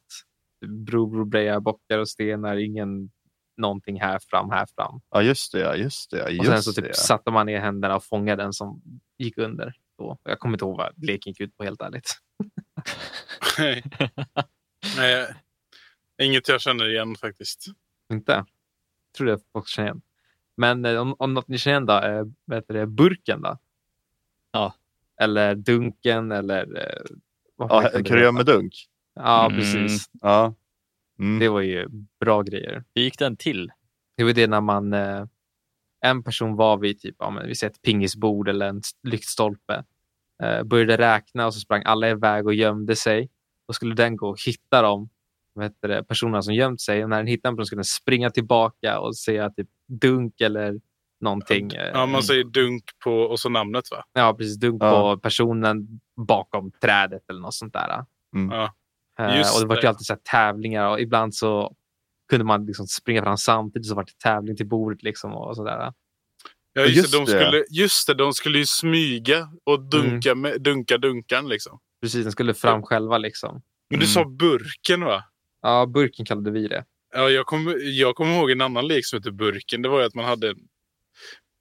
[0.68, 2.56] Bro, bro, breja, bockar och stenar.
[2.58, 3.12] Ingen
[3.58, 5.02] någonting här fram, här fram.
[5.10, 5.60] Ja, just det.
[5.60, 6.18] Ja, just det.
[6.18, 6.76] Ja, Och just sen så det.
[6.76, 6.94] typ ja.
[6.94, 8.82] satte man ner händerna och fångade den som
[9.18, 9.74] gick under.
[9.98, 10.18] Då.
[10.24, 12.12] Jag kommer inte ihåg vad leken gick ut på helt ärligt.
[13.58, 13.84] Nej.
[14.98, 15.28] Nej,
[16.22, 17.66] inget jag känner igen faktiskt.
[18.12, 18.32] Inte?
[18.32, 18.46] Jag
[19.18, 20.02] tror det folk känner igen.
[20.58, 23.58] Men eh, om, om något ni känner igen då, eh, vad heter det, burken då?
[24.52, 24.74] Ja.
[25.22, 26.78] Eller dunken eller...
[26.78, 27.16] Eh,
[27.56, 28.10] vad Ja, heter det?
[28.10, 28.74] Kryömedunk.
[29.16, 29.58] Ja, Mm.
[29.60, 30.10] precis.
[30.22, 30.54] Ja.
[31.20, 31.40] Mm.
[31.40, 31.88] Det var ju
[32.20, 32.84] bra grejer.
[32.96, 33.72] Hur gick den till?
[34.18, 34.94] Det var det när man...
[34.94, 35.26] Eh,
[36.02, 39.84] en person var vid typ, ja, men vi ett pingisbord eller en s- lyktstolpe.
[40.44, 43.30] Eh, började räkna och så sprang alla iväg och gömde sig.
[43.68, 45.10] Då skulle den gå och hitta dem,
[45.58, 47.04] vad heter det, personerna som gömt sig.
[47.04, 49.68] Och när den hittade en person skulle den springa tillbaka och säga typ
[50.02, 50.80] dunk eller
[51.22, 51.72] någonting.
[51.74, 54.04] eh, Ja, man säger dunk på och så namnet va?
[54.14, 54.58] Ja, precis.
[54.60, 54.92] Dunk Ja.
[55.16, 55.88] på personen
[56.28, 58.06] bakom trädet eller något sånt där.
[58.36, 58.52] Mm.
[58.58, 58.74] Ja.
[59.20, 61.76] Eh, Just och det var ju alltid så här tävlingar och ibland så
[62.30, 65.78] kunde man liksom springa fram samtidigt så var det tävling till bordet liksom och sådär.
[65.80, 65.94] Ja,
[66.74, 67.32] Ja, just, just det, de det.
[67.32, 71.80] skulle, just det, de skulle ju smyga och dunka, med, dunka dunkan liksom.
[72.02, 73.62] Precis, den skulle fram själva liksom.
[73.90, 74.14] Men du Mm.
[74.14, 75.24] sa burken va?
[75.68, 76.86] Ja, burken kallade vi det.
[77.14, 79.82] Ja, jag kommer jag kommer ihåg en annan lek som heter burken.
[79.82, 80.58] Det var ju att man hade en,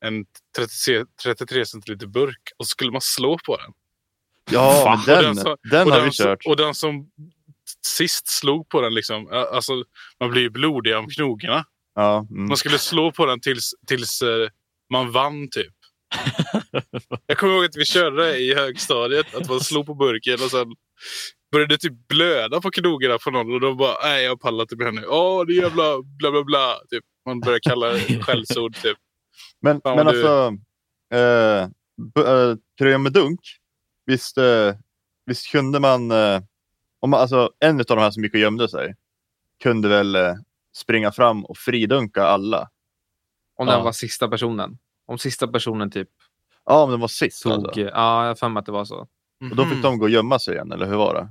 [0.05, 0.25] en
[0.57, 3.73] 33, 33 centiliter burk och så skulle man slå på den.
[4.51, 6.47] Ja, Och den, den som- den har den vi som, kört.
[6.47, 7.11] och den som
[7.87, 9.85] sist slog på den, liksom, alltså,
[10.21, 11.65] man blir ju blodig om knogarna.
[11.95, 12.49] Ja, mm.
[12.49, 14.49] Man skulle slå på den tills, tills eh,
[14.93, 15.73] man vann typ.
[17.27, 20.51] Jag kommer ihåg att vi körde det i högstadiet, att man slog på burken och
[20.51, 20.75] sen
[21.53, 24.77] började det typ blöda på knogarna på någon och de bara nej jag pallar inte
[24.77, 25.07] med nu.
[25.07, 26.75] Åh det jävla bla bla bla.
[26.91, 27.05] Typ.
[27.27, 28.99] Man börjar kalla det skällsord typ.
[29.61, 30.47] Men, Fan, men du- alltså,
[31.17, 31.69] eh,
[32.15, 33.41] b- eh, Kryömedunk,
[34.07, 34.75] visst, eh,
[35.27, 36.41] visst kunde man, eh,
[37.01, 38.95] om man, alltså en av de här som gick och gömde sig,
[39.63, 40.35] kunde väl eh,
[40.77, 42.69] springa fram och fridunka alla.
[43.57, 43.83] Om den Ja.
[43.85, 44.79] var sista personen.
[45.07, 46.09] Om sista personen typ
[46.65, 47.53] Ja, om det var sist tog...
[47.53, 47.81] alltså.
[47.81, 47.87] Ja,
[48.23, 49.09] jag har för mig att det var så.
[49.51, 49.83] Och då fick Mhm.
[49.83, 51.29] de gå och gömma sig igen, eller hur var det?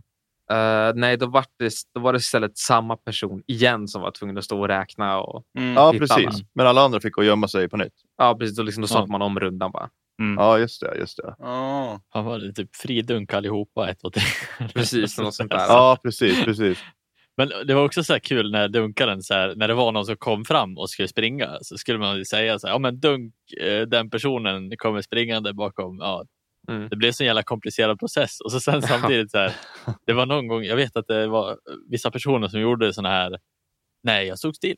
[0.56, 4.38] Eh, nej, då var, det, då var det istället samma person igen som var tvungen
[4.38, 5.20] att stå och räkna.
[5.22, 5.74] Och, Mm.
[5.74, 6.12] Ja, precis.
[6.12, 6.32] alla.
[6.56, 7.94] Men alla andra fick gå och gömma sig på nytt.
[8.18, 8.58] ja, precis.
[8.58, 8.88] Då, liksom, då Ja.
[8.88, 9.90] startade man om rundan bara.
[10.22, 10.36] Mm.
[10.44, 10.98] Ja, just det.
[10.98, 11.36] Just det.
[11.40, 12.02] Ja.
[12.10, 14.24] Han var typ fridunk allihopa, ett, två, tre.
[14.74, 15.58] Precis, något sånt där.
[15.58, 16.44] Ja, precis.
[16.44, 16.80] precis.
[17.38, 20.06] Men det var också så här kul när dunkaren, så här, när det var någon
[20.06, 23.00] som kom fram och skulle springa, så skulle man ju säga så här, ja men
[23.00, 25.98] dunk, eh, den personen kommer springande bakom.
[26.00, 26.26] Ja,
[26.68, 26.90] Mm.
[26.90, 28.42] Det blev så en jävla komplicerad process.
[28.42, 29.56] Och så sen samtidigt så här,
[30.06, 31.58] det var någon gång, jag vet att det var
[31.90, 33.40] vissa personer som gjorde såna här,
[34.04, 34.78] nej jag stod still.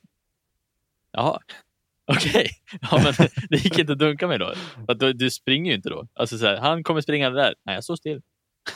[1.12, 1.39] Jaha,
[2.06, 2.50] okej.
[2.91, 4.54] Ja, men det gick inte att dunka mig då.
[4.86, 6.08] För du, du springer ju inte då.
[6.13, 8.21] Alltså så här, han kommer springande där, nej jag står still.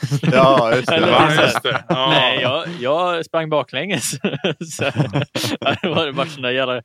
[0.22, 0.94] Ja, just det.
[0.96, 1.84] Eller- Ja, just det.
[1.88, 2.06] Ja.
[2.10, 4.10] Nej, jag, jag sprang baklänges.
[4.76, 4.84] så,
[5.82, 6.82] det var bara såna jävla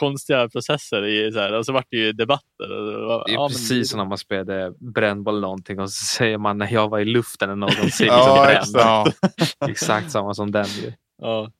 [0.00, 1.06] konstiga processer.
[1.06, 2.68] I, så här, och så vart det ju debatter.
[2.68, 6.38] Det är ja, men- precis som när man spelade brännboll eller någonting och så säger
[6.38, 8.70] man när jag var i luften eller någon säger Ja, exakt.
[8.74, 9.06] Ja.
[9.68, 10.92] Exakt samma som den ju.
[11.22, 11.50] Ja.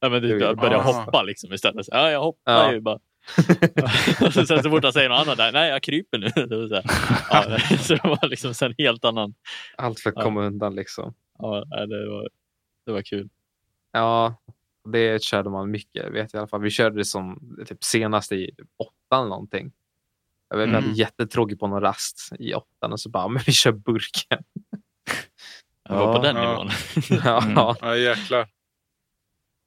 [0.00, 1.84] Ja, men du, började hoppa liksom istället.
[1.86, 2.72] Så, ja, jag hoppar Ja.
[2.72, 2.98] ju bara.
[4.32, 6.28] så, sen så fort han säger något annat där, nej jag kryper nu.
[6.46, 6.84] Det var så, här.
[7.30, 9.34] ja, så det var liksom en helt annan.
[9.76, 10.22] Allt för att Ja.
[10.22, 11.14] komma undan liksom.
[11.38, 12.28] Ja, det, var,
[12.86, 13.28] det var kul.
[13.92, 14.34] Ja,
[14.92, 16.04] det körde man mycket.
[16.12, 16.60] Vet jag i alla fall.
[16.62, 19.72] Vi körde det som typ senast i åttan eller någonting.
[20.50, 20.92] Jag hade Mm.
[20.92, 24.38] jättetråkigt på någon rast i åttan och så bara, men vi kör burken.
[25.88, 26.32] Jag var på Ja.
[26.32, 26.50] den Ja.
[26.50, 26.68] nivån.
[27.24, 27.42] ja.
[27.42, 27.74] Mm.
[27.80, 28.48] Ja jäklar.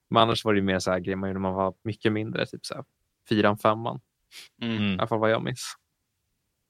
[0.09, 2.45] Men annars var det mer så här grejer man gjorde när man var mycket mindre.
[2.45, 2.83] Typ så här
[3.29, 3.99] fyran, femman.
[4.61, 4.73] Mm.
[4.73, 5.75] I Mm, alla fall vad jag minns.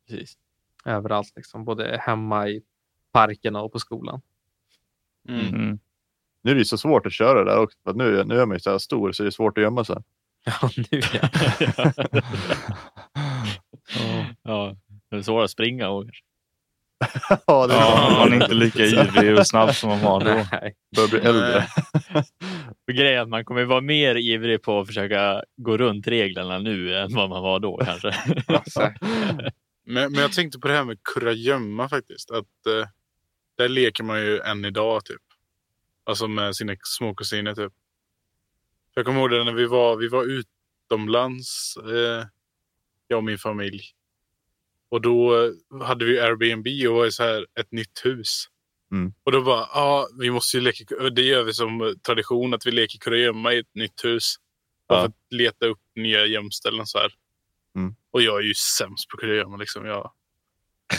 [0.10, 0.38] precis.
[0.86, 1.66] Överallt liksom.
[1.66, 2.62] Både hemma i
[3.12, 4.22] parkerna och på skolan.
[5.30, 5.48] Mm.
[5.48, 5.80] Mm.
[6.42, 7.78] Nu är det ju så svårt att köra där också.
[7.84, 9.86] För nu, nu är man ju så här stor så det är svårt att gömma
[9.86, 9.96] sig.
[10.46, 11.30] Ja, nu ja.
[14.44, 14.76] ja,
[15.10, 16.06] det är svårare att springa och
[17.48, 20.46] ja, det Ja, är man är inte lika ivrig och snabb som man var då.
[20.52, 20.76] Nej.
[20.96, 21.68] börjar bli äldre.
[22.88, 26.60] Och grejen är att man kommer vara mer ivrig på att försöka gå runt reglerna
[26.60, 28.16] nu än vad man var då kanske.
[28.48, 28.94] Ja,
[29.84, 32.32] Men, men jag tänkte på det här med kurragömma faktiskt.
[32.32, 32.88] Att eh,
[33.58, 35.22] där leker man ju än idag typ.
[36.04, 37.74] Alltså med sina småkusiner typ.
[38.94, 42.26] Jag kommer ihåg det när vi var, vi var utomlands, eh,
[43.08, 43.82] jag och min familj.
[44.90, 48.46] Och då eh, hade vi Airbnb och var i så här ett nytt hus.
[48.92, 49.14] Mm.
[49.24, 52.72] Och då bara, ja, vi måste ju leka, det gör vi som tradition att vi
[52.72, 54.36] leker kurragömma i ett nytt hus.
[54.88, 55.02] Ja.
[55.02, 57.14] för att leta upp nya gömställen så här.
[57.76, 57.96] Mm.
[58.12, 59.86] Och jag är ju sämst på kurragömma liksom.
[59.86, 60.12] Jag,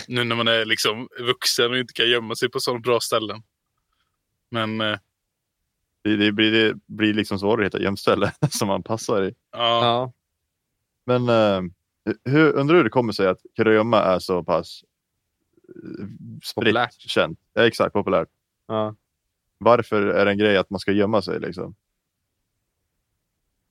[0.09, 3.43] nu när man är liksom vuxen och inte kan gömma sig på sådana bra ställen.
[4.51, 4.99] Men eh,
[6.03, 9.35] Det, det, blir, det blir liksom svårare att hitta gömställe som man passar i.
[9.53, 9.85] Ja.
[9.85, 10.13] Ja.
[11.05, 11.63] Men eh,
[12.25, 14.85] hur, undrar hur det kommer sig att kurragömma är så pass
[16.43, 16.95] spritt Populärt.
[17.01, 17.39] känt?
[17.53, 18.29] Ja, exakt, populärt.
[18.69, 18.95] Ja.
[19.59, 21.75] Varför är det en grej att man ska gömma sig liksom?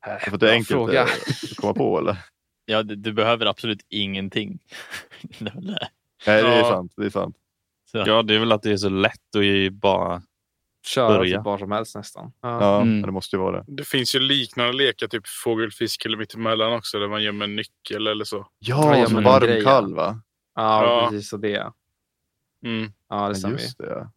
[0.06, 1.04] För att det är enkelt fråga.
[1.04, 2.18] att komma på eller?
[2.66, 4.60] Ja, du, du behöver absolut ingenting.
[5.40, 5.90] Det det.
[6.28, 6.94] Nej, det är sant.
[6.98, 7.36] Det är sant.
[7.92, 10.22] Så, Ja, det är väl att det är så lätt att ju bara...
[10.86, 11.38] Köra Börja.
[11.38, 12.32] typ var som helst nästan.
[12.42, 12.62] Ja.
[12.62, 13.02] Ja, Mm.
[13.02, 13.66] det måste ju vara det.
[13.68, 17.56] Det finns ju liknande lekar, typ fågel, fisk eller mittemellan också, där man gömmer en
[17.56, 18.48] nyckel eller så.
[18.60, 19.64] Ja, Ja, som men varm grejen.
[19.64, 20.22] kalv va?
[20.56, 21.10] Ja, Ja.
[21.10, 21.34] precis.
[21.34, 21.72] Och det.
[22.64, 22.92] Mm.
[23.08, 23.64] Ja, det stämmer ju.
[23.64, 24.10] just det.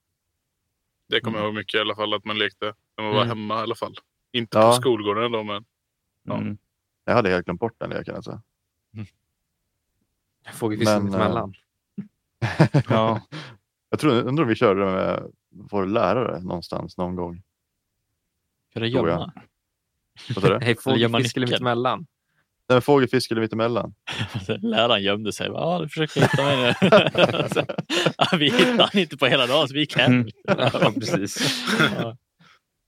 [1.09, 3.29] Det kommer jag ihåg mycket i alla fall, att man lekte när man var Mm.
[3.39, 3.95] hemma i alla fall.
[4.33, 4.71] Inte Ja.
[4.71, 5.65] på skolgården då, men
[6.23, 6.37] Ja.
[6.37, 6.59] Mm.
[7.05, 8.41] Jag hade helt glömt bort den leken alltså.
[10.53, 11.55] Fågelfisken Men, mittemellan.
[12.89, 13.21] Ja.
[13.91, 17.43] Jag tror, undrar om vi körde med vår lärare någonstans någon gång.
[18.73, 18.87] Jag.
[18.89, 19.33] gömma.
[20.35, 20.59] Vad sa du?
[21.19, 21.43] Nyckel?
[21.43, 22.07] mittemellan.
[22.69, 23.95] Nej, fågel, fisk eller mittemellan.
[24.63, 25.47] Läraren gömde sig.
[25.47, 26.89] Ja, du försökte hitta mig nu.
[28.19, 30.13] Ja, vi hittade han inte på hela dagen, så vi gick hem.
[30.13, 30.29] Mm.
[30.47, 31.65] Ja, precis.
[32.01, 32.17] Ja.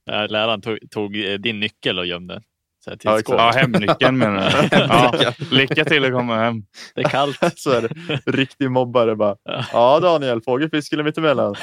[0.05, 2.41] Ja, Läraren tog, tog eh, din nyckel och gömde.
[2.83, 4.77] Så här, till Ja, ja, hemnyckeln menar du?
[4.77, 5.33] Ja.
[5.51, 6.63] Lycka till att komma hem.
[6.95, 7.39] Det är kallt.
[7.55, 8.21] Så är det.
[8.31, 9.35] Riktig mobbare bara.
[9.73, 9.99] Ja.
[9.99, 11.55] Daniel, fågel, fisk eller mittemellan?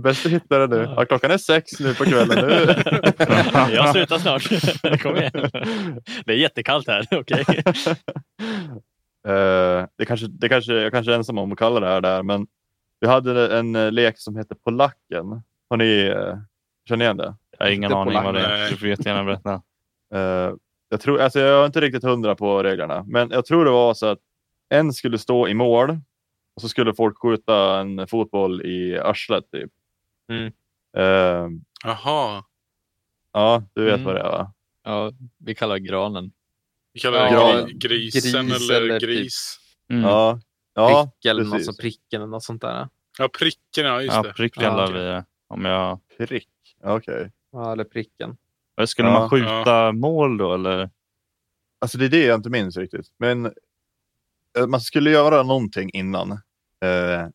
[0.00, 0.82] Bäst att hitta det nu.
[0.96, 2.46] Ja, klockan är sex nu på kvällen.
[2.46, 2.74] Nu.
[3.74, 5.02] Jag slutar snart.
[5.02, 5.50] Kom igen.
[6.24, 7.06] Det är jättekallt här.
[7.20, 7.44] Okej.
[9.28, 12.22] Eh, det kanske, det kanske, jag kanske är ensam om att kalla det här där,
[12.22, 12.46] men
[13.00, 15.42] vi hade en eh, lek som heter Polacken.
[15.70, 16.36] Har ni, uh,
[16.88, 17.34] känner igen det?
[17.58, 18.70] Jag har ingen Inte aning vad det är.
[18.70, 19.62] Du får jättegärna berätta.
[20.88, 23.94] Jag, tror, alltså jag är inte riktigt hundra på reglerna, men jag tror det var
[23.94, 24.18] så att
[24.68, 26.00] en skulle stå i mål
[26.54, 29.50] och så skulle folk skjuta en fotboll i arslet.
[29.50, 29.70] Typ.
[30.28, 30.52] Mm.
[30.96, 31.48] Eh,
[31.84, 32.44] Jaha.
[33.32, 34.04] ja, du vet Mm.
[34.04, 34.52] vad det är va?
[34.84, 36.32] Ja, vi kallar granen.
[36.92, 37.78] Vi kallar det Ja, gri-
[38.12, 39.58] grisen gris eller, eller typ- gris.
[39.90, 40.02] Mm.
[40.04, 40.40] Ja,
[40.74, 41.66] ja Prick eller något, precis.
[41.76, 42.88] så pricken eller något sånt där.
[43.18, 44.32] Ja, pricken, ja just Ja, det.
[44.32, 44.94] prick Ja, kallar okej.
[44.98, 45.24] vi det.
[45.48, 45.98] Om jag...
[46.18, 46.48] prick.
[46.82, 47.32] Okej.
[47.52, 48.36] Ja, eller pricken.
[48.86, 49.18] Skulle Ja.
[49.20, 50.90] man skjuta mål då eller?
[51.80, 53.06] Alltså det är det jag inte minns riktigt.
[53.16, 53.46] Men
[54.58, 56.32] eh, man skulle göra någonting innan.
[56.32, 57.26] Eh,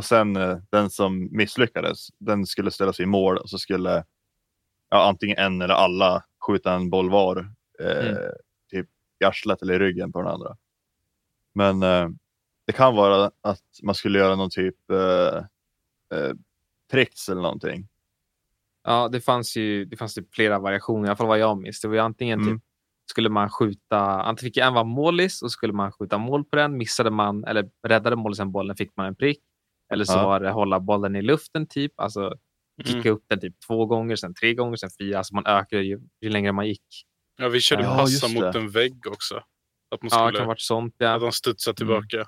[0.00, 4.04] och sen eh, den som misslyckades, den skulle ställa sig i mål och så skulle
[4.90, 7.36] ja, antingen en eller alla skjuta en boll var.
[7.80, 8.16] Eh, Mm.
[8.70, 8.86] Typ
[9.20, 10.56] i arslet eller i ryggen på den andra.
[11.52, 12.08] Men eh,
[12.66, 15.36] det kan vara att man skulle göra någon typ eh,
[16.18, 16.32] eh,
[16.90, 17.88] tricks eller någonting.
[18.84, 21.80] Ja, det fanns ju det fanns typ flera variationer, i alla fall vad jag minns.
[21.80, 22.54] Det var antingen Mm.
[22.54, 22.64] typ,
[23.10, 26.76] skulle man skjuta, antingen fick en vara målis och skulle man skjuta mål på den.
[26.76, 29.40] Missade man eller räddade målisen bollen fick man en prick.
[29.90, 30.26] Eller så Ja.
[30.26, 32.34] var det hålla bollen i luften typ, alltså
[32.84, 33.12] kicka Mm.
[33.12, 35.18] upp den typ två gånger, sen tre gånger, sen fyra.
[35.18, 36.82] Alltså man ökade ju, ju längre man gick.
[37.36, 38.58] Ja, vi körde Ja, passa mot det.
[38.58, 39.34] en vägg också.
[39.90, 40.94] Att man Ja, det skulle, kan varit sånt.
[40.94, 41.18] att Ja.
[41.18, 42.24] de studsar tillbaka.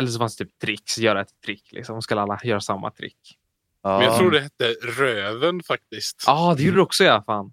[0.00, 1.72] Eller så fanns det typ tricks, göra ett trick.
[1.72, 2.02] Liksom.
[2.02, 3.16] Skulle alla göra samma trick.
[3.82, 3.98] Ja.
[3.98, 6.24] Men jag tror det hette Röven faktiskt.
[6.26, 7.52] Ja, ah, det gjorde du också ja, fan.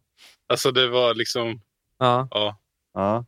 [0.50, 1.62] Alltså det var liksom,
[2.00, 2.28] Ja.
[2.32, 2.58] ja.
[2.94, 3.26] Ja.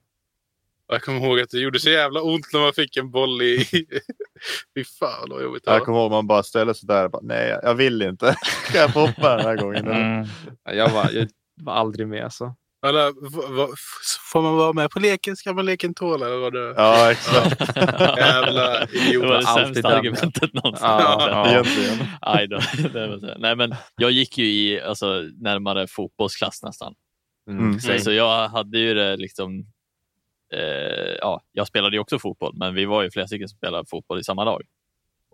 [0.91, 3.65] Jag kommer ihåg att det gjorde så jävla ont när man fick en boll i...
[4.75, 7.21] Fy fan vad jobbigt det Jag kommer ihåg man bara ställer sig där och bara,
[7.23, 8.35] nej jag vill inte.
[8.69, 9.87] Ska jag få hoppa den här gången?
[9.87, 10.27] eller?" Mm.
[10.63, 11.27] Jag var, jag
[11.61, 12.55] var aldrig med alltså.
[12.85, 13.13] Eller,
[14.31, 16.25] får man vara med på leken ska man leken tåla.
[16.25, 17.77] Eller vad det Ja, exakt.
[18.17, 19.41] Jävla Det var idiot.
[19.41, 20.87] det sämsta argumentet någonsin.
[20.87, 21.63] Ja.
[22.49, 22.59] Då.
[23.37, 25.05] Nej, men jag gick ju i alltså,
[25.41, 26.93] närmare fotbollsklass nästan.
[27.49, 27.79] Mm.
[27.79, 29.65] Så, så jag hade ju det liksom...
[30.53, 33.85] Eh, ja, jag spelade ju också fotboll, men vi var ju flera stycken som spelade
[33.89, 34.61] fotboll i samma lag.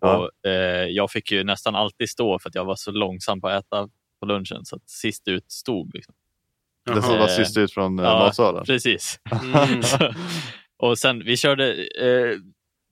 [0.01, 0.17] Ja.
[0.43, 3.47] Och, eh, jag fick ju nästan alltid stå för att jag var så långsam på
[3.47, 5.93] att äta på lunchen, så att sist ut stod.
[5.95, 6.13] Liksom.
[6.85, 8.19] Det som var sist ut från eh, Ja.
[8.19, 8.65] matsalen.
[8.65, 9.19] Precis.
[9.55, 9.83] Mm.
[9.83, 10.13] Så-
[10.77, 12.37] och sen vi körde eh,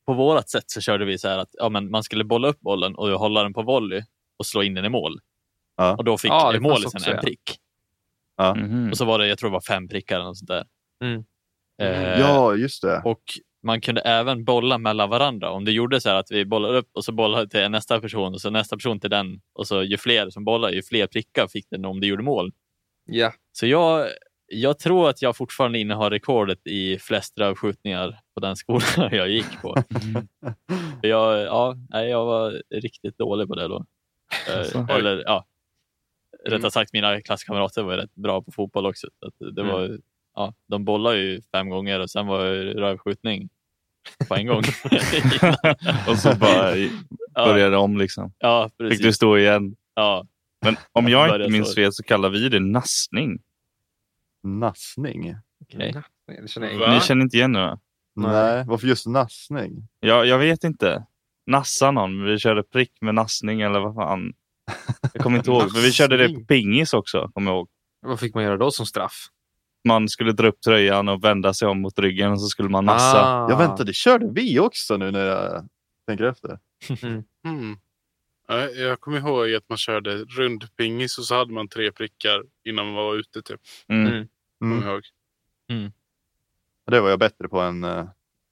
[0.05, 2.59] på vårat sätt så körde vi så här att ja, men man skulle bolla upp
[2.59, 4.01] bollen och hålla den på volley
[4.37, 5.19] och slå in den i mål.
[5.77, 5.95] Ja.
[5.95, 7.21] Och då fick Ja, målisen en ja.
[7.21, 7.57] prick.
[8.55, 8.89] Mhm.
[8.91, 10.65] Och så var det, jag tror det var fem prickar eller något sånt där.
[11.03, 11.23] Mm.
[11.83, 13.01] Eh, Ja, just det.
[13.05, 13.21] Och
[13.63, 15.51] man kunde även bolla mellan varandra.
[15.51, 18.33] Om du gjorde så här att vi bollade upp och så bollade till nästa person
[18.33, 19.41] och så nästa person till den.
[19.53, 22.51] Och så ju fler som bollade, ju fler prickar fick den om du gjorde mål.
[23.05, 23.33] Ja.
[23.51, 24.07] Så jag,
[24.47, 29.61] jag tror att jag fortfarande innehar rekordet i flest rövskjutningar på den skolan jag gick
[29.61, 29.75] på.
[31.01, 33.85] Jag, ja, nej, jag var riktigt dålig på det då.
[34.49, 34.87] Eh, Alltså.
[34.89, 35.45] Eller ja,
[36.47, 36.57] Mm.
[36.57, 39.07] rättare sagt mina klasskamrater var rätt bra på fotboll också.
[39.19, 39.97] Så att det var,
[40.35, 43.49] ja, de bollade ju fem gånger och sen var det rövskjutning
[44.27, 44.63] på en gång.
[46.07, 46.87] Och så bara ja,
[47.35, 48.33] började om liksom.
[48.37, 49.01] ja, Fick precis.
[49.01, 49.75] du stå igen.
[49.95, 50.27] Ja,
[50.65, 53.39] Men om jag inte minns fel så kallar vi det nassning.
[54.43, 55.35] Nassning?
[55.69, 56.03] Inte.
[56.89, 57.59] Ni känner inte igen det?
[57.59, 57.79] va?
[58.15, 58.31] Nej.
[58.31, 59.87] Nej, varför just nassning?
[59.99, 61.05] Jag, jag vet inte.
[61.45, 62.23] Nassa någon.
[62.25, 64.33] Vi körde prick med nassning eller vad fan.
[65.13, 65.73] Jag kommer inte ihåg.
[65.73, 67.29] Men vi körde det på pingis också.
[67.33, 67.69] Kommer jag ihåg.
[68.01, 69.27] Vad fick man göra då som straff?
[69.83, 72.85] Man skulle dra upp tröjan och vända sig om mot ryggen och så skulle man
[72.85, 73.21] nassa.
[73.25, 73.47] Ah.
[73.49, 75.67] Ja vänta, det körde vi också nu när jag
[76.07, 76.59] tänker efter.
[78.47, 82.85] Ja, Jag kommer ihåg att man körde rundpingis och så hade man tre prickar innan
[82.85, 83.41] man var ute.
[83.41, 83.59] Typ.
[83.87, 84.07] Mm.
[84.07, 84.27] Mm.
[84.59, 84.87] Kommer Mm.
[84.87, 85.03] jag ihåg.
[86.91, 88.05] Det var jag bättre på än, äh,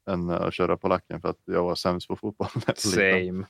[0.09, 2.47] än att köra på lacken för att jag var sämst på fotboll.
[2.75, 3.45] Same.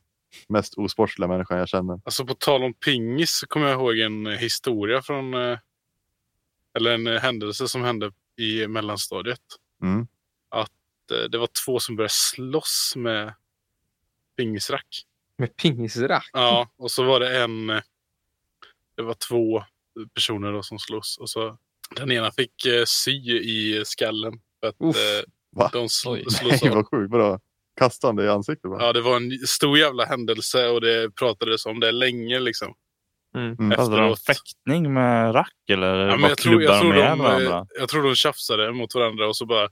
[0.49, 2.01] Mest osportsliga människan jag känner.
[2.05, 5.57] Alltså på tal om pingis så kommer jag ihåg en eh, historia från eh,
[6.77, 9.41] eller en eh, händelse som hände i mellanstadiet.
[9.83, 10.07] Mm.
[10.55, 10.65] Eh,
[11.29, 13.33] Det var två som började slåss med
[14.37, 15.05] pingisrack.
[15.37, 16.29] Med pingisrack?
[16.33, 17.69] Ja, och så var det en.
[17.69, 17.81] eh,
[18.95, 19.63] Det var två
[20.13, 21.57] personer då som slogs och så
[21.95, 22.53] den ena fick
[22.85, 24.95] sy i skallen för att Uff.
[25.49, 25.69] Va?
[25.73, 26.75] de sl- slogs Nej av.
[26.75, 27.11] vad sjukt.
[27.11, 27.39] Vadå?
[27.75, 28.83] Kastande i ansiktet bara?
[28.85, 32.73] Ja, det var en stor jävla händelse och det pratades om det länge liksom.
[33.35, 33.45] Mm.
[33.59, 33.71] Mm.
[33.71, 36.99] Efter- Hade de fäktning med rack eller Ja, men bara jag, tror, jag, tror de
[36.99, 37.67] ihjäl eh, varandra?
[37.79, 39.69] jag tror de tjafsade mot varandra och så bara,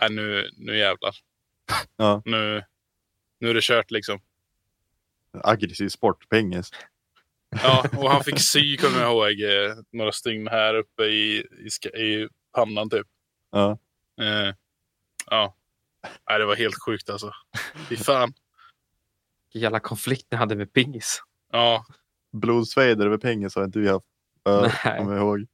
[0.00, 1.14] nej nu, nu jävlar.
[1.96, 2.22] Ja.
[2.24, 2.62] Nu,
[3.40, 4.20] nu är det kört liksom.
[5.42, 6.70] Aggressiv sport, pengis.
[7.62, 11.88] Ja, och han fick sy, kommer jag ihåg, eh, några stygn här uppe i, i,
[12.02, 13.06] i pannan typ.
[13.52, 13.78] Ja.
[14.20, 14.54] Eh,
[15.30, 15.54] ja.
[16.28, 17.32] Nej, det var helt sjukt alltså.
[17.88, 18.32] Fy fan.
[19.46, 21.22] Vilken jävla konflikt ni hade med pingis.
[21.52, 21.86] Ja,
[22.40, 24.06] Blodsvejder över pengis har inte vi haft.
[24.48, 24.98] Uh, Nej.
[24.98, 25.46] kommer jag ihåg.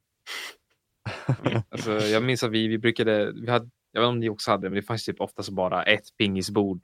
[1.69, 4.51] Alltså, jag minns att vi, vi brukade, vi hade, jag vet inte om ni också
[4.51, 6.81] hade det, men det fanns typ oftast bara ett pingisbord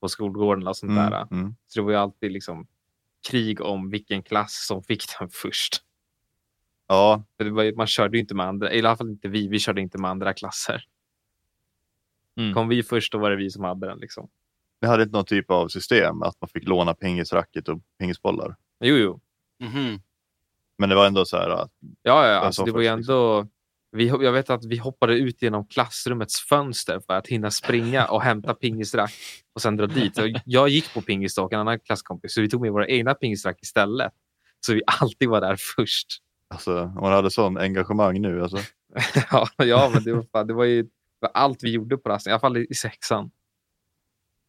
[0.00, 1.26] på skolgården och sånt Mm, där.
[1.30, 1.54] mm.
[1.66, 2.66] Så det var ju alltid liksom
[3.30, 5.82] krig om vilken klass som fick den först.
[6.86, 9.48] Ja, För det var, man körde ju inte med andra, i alla fall inte vi,
[9.48, 10.84] vi körde inte med andra klasser.
[12.36, 12.54] Mm.
[12.54, 13.98] Kom vi först, då var det vi som hade den.
[13.98, 14.28] Liksom.
[14.80, 18.56] vi hade inte någon typ av system att man fick låna pengisracket och pengisbollar.
[18.80, 19.20] Jo, jo.
[19.60, 20.00] mhm.
[20.78, 21.70] Men det var ändå så här att
[22.02, 23.14] Ja, ja alltså, det var ju liksom.
[23.14, 23.48] ändå...
[23.90, 28.22] Vi, jag vet att vi hoppade ut genom klassrummets fönster för att hinna springa och
[28.22, 29.14] hämta pingisrack
[29.52, 30.18] och sen dra dit.
[30.18, 32.86] Och Jag gick på pingis då och en annan klasskompis, så vi tog med våra
[32.86, 34.12] egna pingisrack istället.
[34.60, 36.06] Så vi alltid var där först.
[36.48, 38.42] alltså, om man hade sån engagemang nu.
[38.42, 38.58] Alltså.
[39.30, 42.08] ja, ja, men det var, fan, det var ju det var allt vi gjorde på
[42.08, 43.30] rasten, i alla fall i, sexan.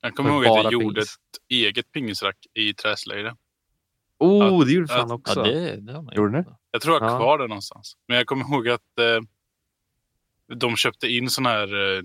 [0.01, 1.13] Jag kommer ihåg att jag gjorde pingis.
[1.13, 3.35] ett eget pingisrack i träslöjden.
[4.19, 5.39] Oh, det gjorde fan ja, också.
[5.45, 6.43] Ja, det, det har man Gjorde ni?
[6.71, 7.17] Jag tror jag har Ja.
[7.17, 7.97] kvar det någonstans.
[8.08, 9.21] Men jag kommer ihåg att eh,
[10.55, 12.01] de köpte in sån här eh,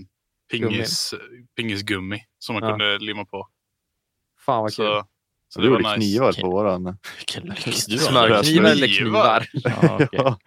[0.50, 1.14] pingis,
[1.57, 2.70] pingisgummi som man Ja.
[2.70, 3.48] kunde limma på.
[4.40, 4.87] Fan vad kul.
[4.87, 5.07] Så,
[5.48, 6.00] så du det var gjorde nice.
[6.11, 6.98] knivar på våran.
[7.72, 9.46] Smörknivar eller Knivar.
[9.64, 10.09] Ja.
[10.12, 10.38] Ja,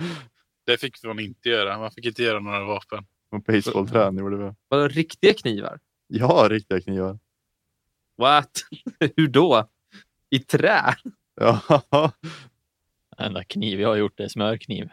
[0.65, 1.77] Det fick man inte göra.
[1.79, 3.05] Man fick inte göra några vapen.
[3.31, 4.51] och basebollträn gjorde vi.
[4.67, 5.79] Vadå, riktiga knivar?
[6.07, 7.19] Ja, riktiga knivar.
[8.17, 8.51] What?
[9.15, 9.69] Hur då?
[10.29, 10.95] I trä?
[11.41, 11.59] Ja,
[13.17, 14.89] Enda kniv jag har gjort är smörkniv.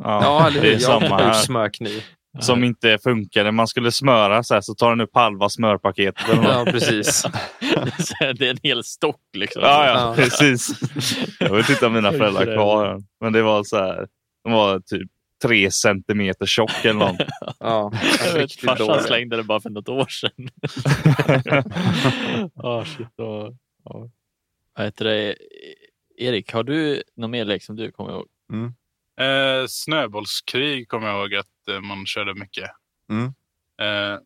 [0.00, 0.62] Ja, Ja, eller hur?
[0.62, 1.42] det är Jag samma har gjort här.
[1.42, 2.04] smörkniv.
[2.40, 3.52] Som inte funkade.
[3.52, 6.26] Man skulle smöra så här så tar den upp halva smörpaketet.
[6.42, 7.22] Ja, precis.
[8.20, 9.62] det är en hel stock liksom.
[9.62, 10.68] Ja, ja, precis.
[11.40, 13.06] Jag vet inte om mina föräldrar är för kvar än.
[13.20, 14.06] Men det var så här.
[14.44, 15.10] De var typ
[15.42, 17.16] tre centimeter tjock eller något.
[17.58, 17.92] Ja,
[18.66, 19.02] farsan dålig.
[19.02, 20.48] slängde det bara för något år sedan.
[22.54, 23.48] oh, shit, oh,
[23.84, 24.06] oh.
[24.78, 25.36] Vad heter det?
[26.16, 28.26] Erik, har du någon mer lek som du kommer ihåg?
[29.20, 32.70] Eh, snöbollskrig kommer jag ihåg att eh, man körde mycket.
[33.10, 33.24] Mm.
[33.80, 34.20] Eh,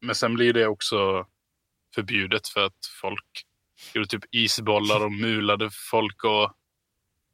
[0.00, 1.26] men sen blir det också
[1.94, 3.44] förbjudet för att folk
[3.94, 6.24] gjorde typ isbollar och mulade folk.
[6.24, 6.52] Och,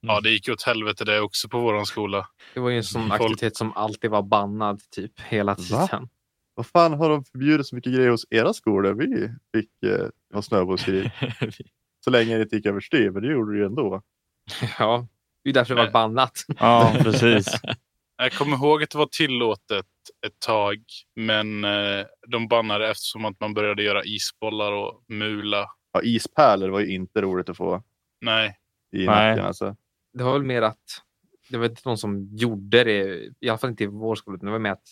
[0.00, 0.22] Ja, Mm.
[0.22, 2.28] det gick åt helvete det också på våran skola.
[2.54, 5.86] Det var ju en sån Folk- aktivitet som alltid var bannad typ hela Va?
[5.88, 6.08] tiden.
[6.54, 8.94] vad fan har de förbjudit så mycket grejer hos era skolor?
[8.94, 9.28] Vi
[9.60, 11.10] fick eh, ha snöbollskrig.
[12.06, 14.02] Så länge det inte gick överstyr, men det gjorde det ju ändå.
[14.78, 15.06] Ja,
[15.44, 16.32] det är därför det var bannat.
[16.58, 17.46] Ja, precis.
[18.18, 19.86] Jag kommer ihåg att det var tillåtet
[20.26, 20.76] ett tag,
[21.16, 25.66] men eh, de bannade eftersom att man började göra isbollar och mula.
[25.92, 27.82] Ja, ispärlor var ju inte roligt att få
[28.20, 28.58] Nej,
[28.92, 29.30] i Nej.
[29.30, 29.44] nacken.
[29.46, 29.76] Alltså.
[30.12, 31.02] Det var väl mer att
[31.50, 34.46] det var inte någon som gjorde det, i alla fall inte i vår skola, utan
[34.46, 34.88] det var mer att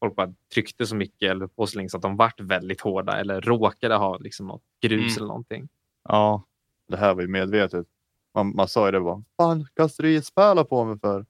[0.00, 3.16] folk bara tryckte så mycket eller på så länge så att de vart väldigt hårda
[3.20, 5.16] eller råkade ha liksom något grus Mm.
[5.16, 5.68] eller någonting.
[6.08, 6.44] Ja,
[6.88, 7.86] Det här var ju medvetet.
[8.34, 9.24] Man, man sa ju det bara.
[9.36, 11.20] Fan, kastar du ispärlar på mig för?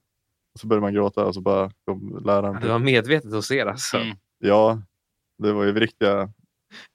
[0.54, 2.60] Och så började man gråta och så bara kom läraren.
[2.62, 3.96] Det var medvetet hos er alltså.
[3.96, 4.16] Mm.
[4.38, 4.82] Ja,
[5.38, 6.32] det var ju riktiga.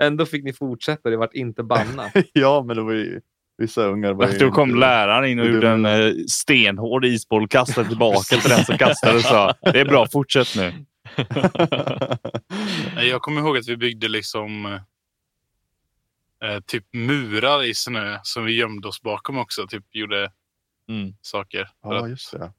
[0.04, 2.12] Ändå fick ni fortsätta, det vart inte bannat.
[2.34, 3.22] ja, men det var ju
[3.58, 7.52] Vissa ungar var ju Då kom läraren in och gjorde en eh, stenhård isboll och
[7.52, 10.74] kastade tillbaka till den som kastade och sa det är bra, fortsätt nu.
[13.10, 14.80] Jag kommer ihåg att vi byggde liksom
[16.44, 19.68] eh, typ murar i snö som vi gömde oss bakom också.
[19.68, 20.32] Typ gjorde
[20.90, 21.14] Mm.
[21.22, 21.70] saker.
[21.82, 22.54] Ja, att- just det.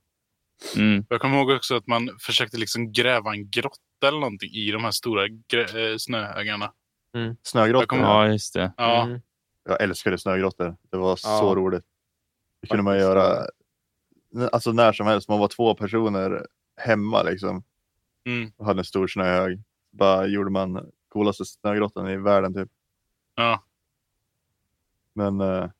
[0.76, 1.04] Mm.
[1.08, 4.84] Jag kommer ihåg också att man försökte liksom gräva en grotta eller någonting i de
[4.84, 6.72] här stora grä- eh, snöhögarna.
[7.42, 7.82] Snögrottor.
[7.82, 8.72] Jag kommer- Ja, just det.
[8.76, 9.20] Ja, Mm.
[9.64, 10.76] Jag älskade snögrottor.
[10.90, 11.52] Det var så Ja.
[11.56, 11.84] roligt.
[12.62, 13.46] Det kunde man göra
[14.52, 15.28] alltså när som helst.
[15.28, 16.46] Man var två personer
[16.80, 17.64] hemma liksom.
[18.26, 19.62] mm, Och hade en stor snöhög.
[19.92, 22.68] Bara gjorde man coolaste snögrottan i världen typ.
[23.34, 23.64] ja.
[25.14, 25.70] Men eh, om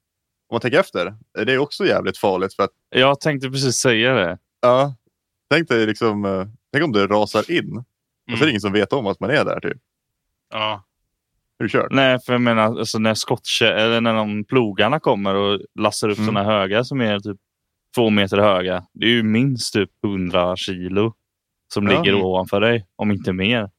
[0.55, 1.14] man tänker efter.
[1.45, 4.38] Det är också jävligt farligt för att Jag tänkte precis säga det.
[4.61, 4.95] ja,
[5.51, 6.25] tänk dig liksom.
[6.25, 7.77] eh, tänk om det rasar in.
[7.77, 7.85] Och
[8.27, 9.79] så är det Mm, ingen som vet om att man är där typ.
[10.53, 10.85] ja.
[11.59, 11.90] Du kört?
[11.93, 16.19] Nej, för jag menar alltså, när skottkö eller när de plogarna kommer och lassar upp
[16.19, 16.27] Mm.
[16.27, 17.37] sådana högar som är typ
[17.95, 18.87] två meter höga.
[18.93, 21.14] Det är ju minst typ 100 kilo
[21.75, 22.03] som Ja.
[22.03, 23.71] ligger ovanför dig, om inte mer.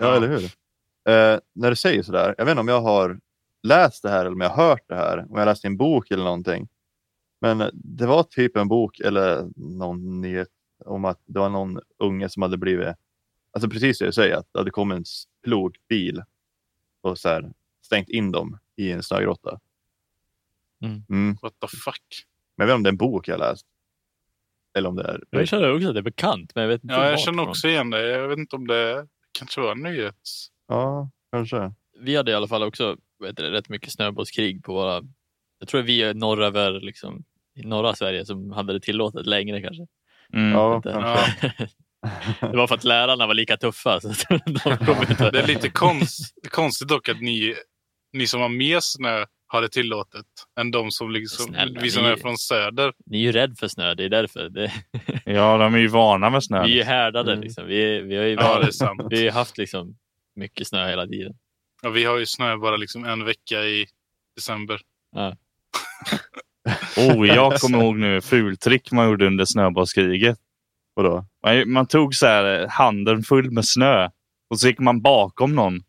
[0.00, 0.44] Ja, eller hur?
[0.44, 3.18] Eh, när du säger sådär, jag vet inte om jag har
[3.62, 5.76] läst det här eller om jag har hört det här, om jag läst i en
[5.76, 6.68] bok eller någonting.
[7.40, 10.48] Men det var typ en bok eller någon nyhet
[10.84, 12.88] om att det var någon unge som hade blivit,
[13.52, 15.04] alltså precis det du säger, att det hade kommit en
[15.44, 16.22] plogbil
[17.00, 19.60] och så här, stängt in dem i en snögrotta.
[20.82, 21.02] Mm.
[21.08, 21.36] Mm.
[21.42, 22.26] What the fuck?
[22.56, 23.66] Men jag vet inte om det är en bok jag läst.
[24.74, 25.24] Eller om det är...
[25.30, 27.68] Jag känner också att det är bekant, men jag vet inte Ja, jag känner också
[27.68, 28.08] igen det.
[28.08, 30.50] Jag vet inte om det kanske var nyhets...
[30.68, 31.72] Ja, kanske.
[32.00, 35.02] Vi hade i alla fall också vet du, rätt mycket snöbollskrig på våra...
[35.58, 37.24] Jag tror vi är norröver, liksom,
[37.56, 39.86] i norra Sverige som hade det tillåtet längre kanske.
[40.32, 40.52] Mm.
[40.52, 41.52] Ja, Det- kanske.
[42.40, 44.00] Det var för att lärarna var lika tuffa.
[44.00, 44.38] Så att de.
[45.32, 47.54] Det är lite konst, konstigt dock att ni,
[48.12, 50.26] ni som har mer snö har det tillåtet
[50.60, 52.92] än de som liksom, Snälla, vi som ni- är från söder.
[53.06, 54.48] Ni är ju rädd för snö, det är därför.
[54.48, 54.72] Det,
[55.24, 56.64] Ja, de är ju vana med snö.
[56.64, 57.32] vi är ju härdade.
[57.32, 57.42] Mm.
[57.44, 57.66] Liksom.
[57.66, 59.00] Vi, vi har ju Ja, det är varit, sant.
[59.10, 59.96] vi har haft liksom
[60.36, 61.34] mycket snö hela tiden.
[61.82, 63.86] Ja, vi har ju snö bara liksom en vecka i
[64.36, 64.80] december.
[66.96, 70.38] Oh, jag kommer ihåg nu fultrick man gjorde under snöbollskriget.
[70.94, 71.24] Vadå?
[71.44, 74.08] Man, man tog så här eh, handen full med snö
[74.50, 75.80] och så gick man bakom någon.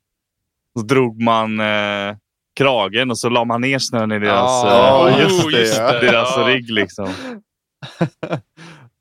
[0.80, 2.15] Så drog man eh,
[2.56, 5.91] kragen och så la man ner snön i deras, Ja, eh, just det, ja.
[5.99, 6.47] deras Ja.
[6.47, 6.69] rigg.
[6.71, 7.10] Liksom.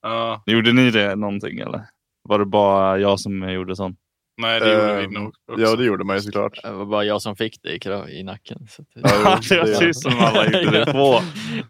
[0.03, 1.83] Ja, Gjorde ni det någonting eller?
[2.23, 3.99] Var det bara jag som gjorde sånt?
[4.39, 5.61] Nej, det gjorde vi Ehm, nog också.
[5.63, 6.63] Ja, det gjorde man ju såklart.
[6.63, 8.67] Det var bara jag som fick det i, i nacken.
[8.71, 11.21] Så att, Ja, det var det- tyst som alla gjorde det på.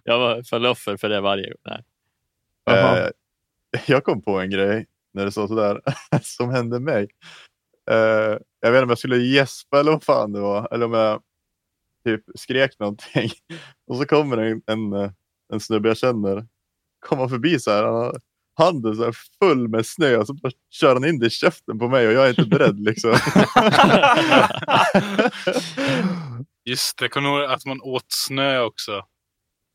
[0.04, 1.59] jag var föll offer för det varje gång.
[2.66, 3.00] Nej.
[3.00, 3.09] Eh,
[3.87, 5.81] jag kom på en grej när det sa sådär
[6.22, 7.09] som hände mig.
[7.90, 7.96] Eh,
[8.61, 10.68] jag vet inte om jag skulle gäspa eller vad fan det var.
[10.74, 11.22] Eller om jag
[12.04, 13.31] typ skrek någonting.
[13.87, 15.11] Och så kommer en, en, eh,
[15.52, 16.46] en snubbe jag känner.
[17.07, 17.83] Kommer förbi så här.
[17.85, 18.16] Han har
[18.59, 21.79] handen så här full med snö och så bara kör han in det i käften
[21.79, 23.11] på mig och jag är inte beredd liksom.
[26.64, 28.92] Just det, jag kommer att man åt snö också.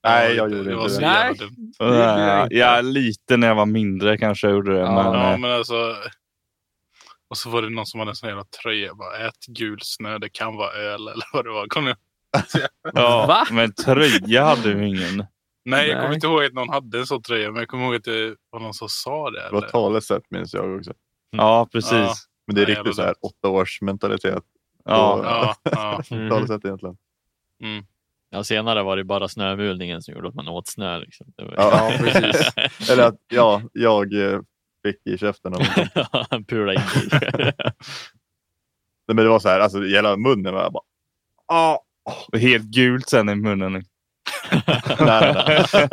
[0.04, 1.02] Nej, Ja, jag gjorde det inte det.
[1.02, 2.48] Nej.
[2.50, 4.80] jag Ja, lite när jag var mindre kanske jag gjorde det.
[4.80, 5.04] Ja.
[5.04, 5.96] men, Ja, eh, men alltså.
[7.30, 8.96] Och så var det någon som hade en sån jävla tröja.
[8.96, 11.68] Bara, ät gul snö, det kan vara öl eller vad det var.
[11.68, 11.96] Kom nu.
[12.94, 13.46] ja, Va?
[13.52, 15.26] men tröja hade vi ingen.
[15.66, 17.52] Nej, jag kommer inte ihåg att någon hade en sån tröja.
[17.52, 19.40] Men jag kommer ihåg att det var någon som sa det.
[19.40, 19.70] Det var Eller?
[19.70, 20.94] talesätt minns jag också.
[21.30, 21.92] Ja, precis.
[21.92, 22.14] Ja.
[22.48, 24.44] Men det är Nej, riktigt så här åtta års mentalitet.
[24.86, 25.22] Ja.
[25.24, 25.56] Ja,
[26.10, 26.16] ja.
[26.18, 26.30] Mhm.
[26.30, 26.98] Talesätt egentligen.
[27.64, 27.86] Mm.
[28.30, 31.00] Ja, senare var det bara snömulningen som gjorde att man åt snö.
[31.00, 31.34] Liksom.
[31.38, 31.54] Det var...
[31.58, 32.54] Ja, precis.
[32.90, 34.40] Eller att ja, jag eh,
[34.86, 35.54] fick i käften.
[36.30, 36.82] Han pulade in
[39.08, 40.84] Men det var så här, alltså hela munnen var bara...
[41.48, 41.78] Ah.
[42.32, 43.86] Och Helt gult sen i munnen.
[45.00, 45.90] Nej, nej, nej.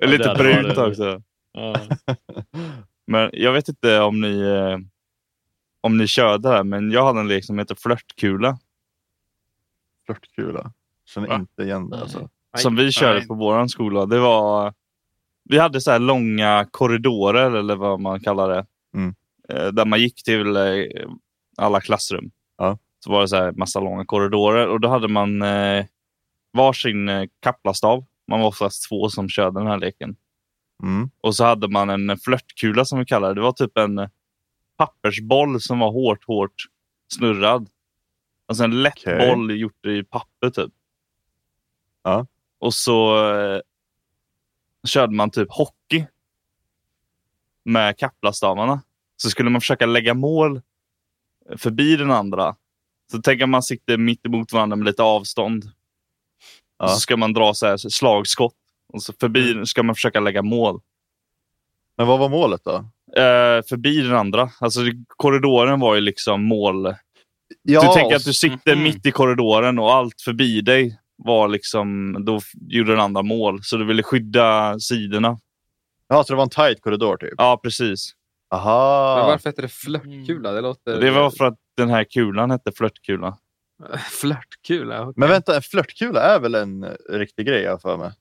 [0.10, 1.22] Lite brunt också.
[1.52, 1.76] Ja.
[3.06, 4.78] Men jag vet inte om ni, eh,
[5.80, 8.58] om ni körde det här, men jag hade en lek som heter flörtkula.
[10.06, 10.72] Flörtkula.
[11.06, 11.34] Känner Va?
[11.34, 12.28] inte igen det alltså.
[12.56, 13.28] Som vi körde Nej.
[13.28, 14.06] på våran skola.
[14.06, 14.74] Det var,
[15.44, 18.66] vi hade så här långa korridorer eller vad man kallar det.
[18.94, 19.14] Mm.
[19.48, 20.62] Eh, Där man gick till eh,
[21.56, 22.30] alla klassrum.
[22.58, 22.78] Ja.
[23.04, 25.84] Så var det så här massa långa korridorer och då hade man eh,
[26.52, 28.04] varsin eh, kaplastav.
[28.28, 30.16] Man var oftast två som körde den här leken.
[30.82, 31.10] Mm.
[31.20, 33.34] Och så hade man en flörtkula som vi kallar det.
[33.34, 34.08] Det var typ en
[34.76, 36.54] pappersboll som var hårt, hårt
[37.12, 37.68] snurrad.
[38.46, 39.28] Alltså en lätt Okej.
[39.28, 40.72] boll gjort i papper typ.
[42.02, 42.26] Ja.
[42.58, 43.60] Och så eh,
[44.86, 46.06] körde man typ hockey.
[47.64, 48.82] Med kaplastavarna.
[49.16, 50.62] Så skulle man försöka lägga mål
[51.56, 52.56] förbi den andra.
[53.12, 55.70] Så tänk att man sitter mitt emot varandra med lite avstånd.
[56.80, 56.84] Ja.
[56.84, 58.54] Och så ska man dra så här slagskott.
[58.92, 60.80] Och så förbi ska man försöka lägga mål.
[61.96, 62.74] Men vad var målet då?
[63.16, 64.50] Eh, förbi den andra.
[64.60, 64.80] Alltså
[65.16, 66.94] korridoren var ju liksom mål.
[67.62, 68.82] Ja, du tänker att du sitter Mhm.
[68.84, 73.60] mitt i korridoren och allt förbi dig var liksom, då gjorde den andra mål.
[73.62, 75.38] Så du ville skydda sidorna.
[76.08, 77.34] ja, så det var en tight korridor typ?
[77.36, 78.12] Ja, precis.
[78.54, 79.16] Aha.
[79.16, 80.52] Men varför heter det flörtkula?
[80.52, 81.00] Det låter...
[81.00, 83.36] Det var för att den här kulan hette flörtkula.
[84.20, 85.02] Flörtkula?
[85.02, 85.14] okej.
[85.16, 88.12] Men vänta, en flörtkula är väl en eh, riktig grej jag för mig?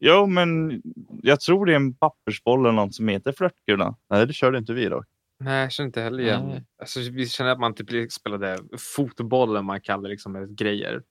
[0.00, 0.82] Jo, men
[1.22, 3.94] jag tror det är en pappersboll eller något som heter flörtkula.
[4.10, 5.06] Nej, det körde inte vi dock.
[5.40, 6.48] Nej, jag känner inte heller igen.
[6.48, 6.64] Nej.
[6.80, 8.58] Alltså, vi känner att man typ spelade
[8.96, 11.02] fotboll, eller man kallar det liksom grejer.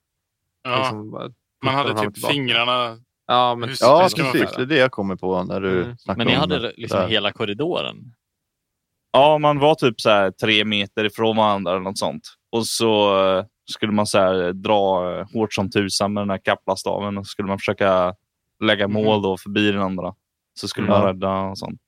[0.62, 1.32] Ja, Liksom bara
[1.64, 2.32] man hade typ tillbaka.
[2.34, 2.98] fingrarna.
[3.26, 4.52] Ja, men Hur- Ja, precis.
[4.56, 5.98] Det är det jag kommer på när du Mm.
[5.98, 7.96] snackar Men ni om hade liksom hela korridoren?
[9.12, 12.22] Ja, man var typ så här tre meter ifrån varandra eller något sånt.
[12.52, 16.40] Och så eh, skulle man så här dra eh, hårt som tusan med den här
[16.44, 18.14] kaplastaven och så skulle man försöka
[18.64, 19.02] lägga Mhm.
[19.04, 20.14] mål då förbi den andra.
[20.54, 20.98] Så skulle Ja.
[20.98, 21.80] man rädda och sånt.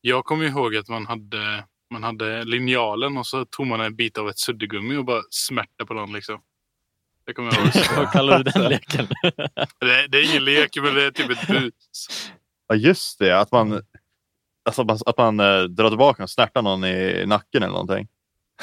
[0.00, 4.18] Jag kommer ihåg att man hade, man hade linjalen och så tog man en bit
[4.18, 6.12] av ett suddgummi och bara smärta på någon.
[6.12, 6.40] Liksom.
[7.26, 7.72] Det kommer jag ihåg.
[7.96, 9.06] Vad kallar du den leken?
[9.80, 11.72] det, det är ingen lek, men det är typ ett bus.
[12.68, 13.40] Ja, just det.
[13.40, 13.82] Att man,
[14.64, 18.08] alltså, att man, att man eh, drar tillbaka och snärtar någon i nacken eller någonting.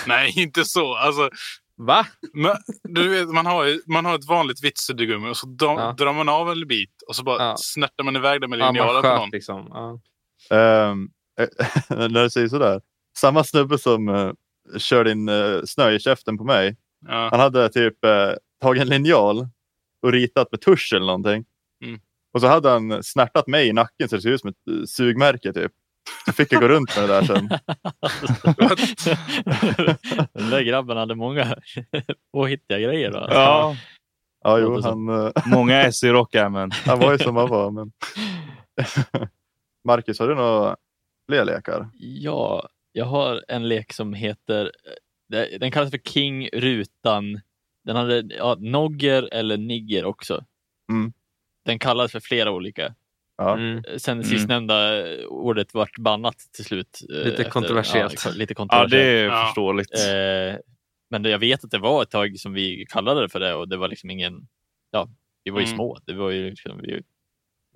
[0.07, 0.95] Nej, inte så.
[0.95, 1.29] Alltså,
[1.77, 2.05] Va?
[2.33, 5.79] men, du vet, man, har, ju- man har ett vanligt vitt suddgummi och så dra,
[5.79, 5.95] Ja.
[5.97, 7.55] drar man av en bit och så bara Ja.
[7.59, 9.29] snärtar man iväg det med Ja, linjalen man på någon.
[9.31, 9.67] liksom.
[9.69, 9.99] Ja.
[10.57, 11.09] Ehm,
[12.09, 12.81] när du säger sådär.
[13.17, 14.31] Samma snubbe som uh,
[14.77, 16.77] körde in uh, snö i käften på mig.
[17.07, 17.27] Ja.
[17.31, 19.47] Han hade typ eh, tagit en linjal
[20.01, 21.45] och ritat med tusch eller någonting.
[21.83, 21.99] Mm.
[22.33, 24.85] Och så hade han snärtat mig i nacken så det ser ut som ett eh,
[24.87, 25.71] sugmärke typ.
[26.25, 27.49] Så fick jag gå runt med det där sen.
[30.33, 31.55] Den där grabben hade många
[32.33, 33.11] påhittiga grejer.
[33.11, 33.27] Då.
[33.29, 33.75] Ja,
[34.43, 36.71] Ja, jo, han, eh, många S i rockärmen.
[36.85, 37.71] han var ju som han var.
[37.71, 37.91] Men...
[39.83, 40.75] Marcus, har du några
[41.29, 41.89] fler lekar?
[41.99, 44.71] Ja, jag har en lek som heter,
[45.29, 47.41] det- den kallas för King Rutan.
[47.83, 50.45] Den hade ja, Nogger eller Nigger också.
[50.91, 51.13] Mm.
[51.65, 52.95] Den kallas för flera olika.
[53.37, 53.53] Ja.
[53.57, 53.83] Mm.
[53.97, 54.23] Sen Mm.
[54.23, 56.99] sistnämnda ordet vart bannat till slut.
[57.09, 58.25] eh, Lite kontroversiellt.
[58.25, 58.91] Ja, lite Ja, kontroversiellt.
[58.91, 59.45] det är Ja.
[59.45, 59.93] förståeligt.
[59.93, 60.59] Eh,
[61.09, 63.67] men jag vet att det var ett tag som vi kallade det för det och
[63.69, 64.47] det var liksom ingen,
[64.91, 65.09] ja,
[65.43, 65.75] vi var ju Mm.
[65.75, 65.97] små.
[66.05, 67.01] Det var ju liksom, vi,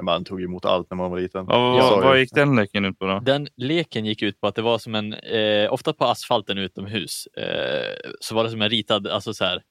[0.01, 1.45] Man tog emot allt när man var liten.
[1.49, 3.19] Ja, vad, vad gick den leken ut på då?
[3.19, 7.27] Den leken gick ut på att det var som en, eh, ofta på asfalten utomhus,
[7.27, 9.63] eh, så var det som en ritad, alltså så här,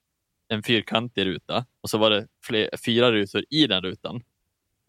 [0.49, 4.23] en fyrkantig ruta och så var det fler, fyra rutor i den rutan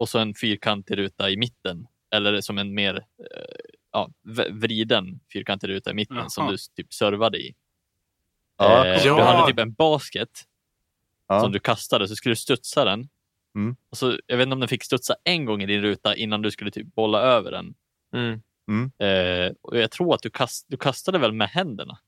[0.00, 4.10] och så en fyrkantig ruta i mitten eller som en mer eh, ja,
[4.50, 6.28] vriden fyrkantig ruta i mitten Jaha.
[6.28, 7.54] som du typ servade i.
[8.58, 9.16] Ja, eh, ja.
[9.16, 10.44] Du hade typ en basket
[11.28, 11.40] Ja.
[11.40, 13.08] som du kastade så skulle du studsa den.
[13.54, 13.76] Mm.
[13.90, 16.42] Och så, jag vet inte om den fick studsa en gång i din ruta innan
[16.42, 17.74] du skulle typ bolla över den.
[18.14, 18.90] Mm.
[18.98, 21.98] Eh, och jag tror att du, kast, du kastade väl med händerna?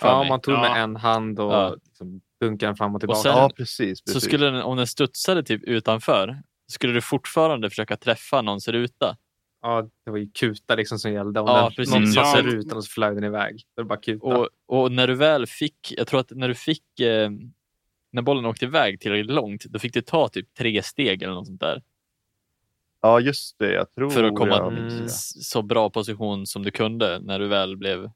[0.00, 0.28] För Ja, mig.
[0.28, 0.60] man tog Ja.
[0.60, 1.76] med en hand och Ja.
[1.84, 3.20] liksom dunkade den fram och tillbaka.
[3.20, 3.98] sen- ja, precis.
[3.98, 4.24] Så precis.
[4.24, 9.16] skulle den, om den studsade typ utanför, skulle du fortfarande försöka träffa någons ruta.
[9.62, 11.40] Ja, det var ju kuta liksom som gällde.
[11.40, 12.44] Om Ja, den, någon satte Ja.
[12.44, 13.56] rutan och så flög den iväg.
[13.76, 14.26] Det var bara kuta.
[14.26, 17.30] Och, och när du väl fick, jag tror att när du fick, eh,
[18.12, 21.46] när bollen åkte iväg tillräckligt långt, då fick du ta typ tre steg eller något
[21.46, 21.82] sånt där.
[23.00, 23.72] Ja, just det.
[23.72, 25.08] Jag tror För att komma jag Mm.
[25.08, 28.10] så bra position som du kunde när du väl blev...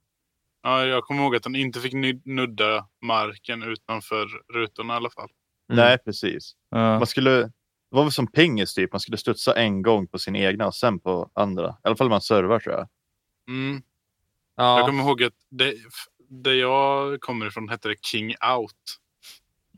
[0.63, 1.93] Ja, jag kommer ihåg att den inte fick
[2.25, 5.29] nudda marken utanför rutorna i alla fall.
[5.73, 5.85] Mm.
[5.85, 6.53] Nej, precis.
[6.71, 6.77] Ja.
[6.99, 7.51] Man skulle,
[7.91, 8.93] det var väl som pingis typ.
[8.93, 11.69] Man skulle studsa en gång på sin egna och sen på andra.
[11.69, 12.89] I alla fall om man servar tror jag.
[13.49, 13.83] Mm.
[14.57, 15.75] Jag Ja, kommer ihåg att det,
[16.29, 18.73] där jag kommer ifrån hette det King Out.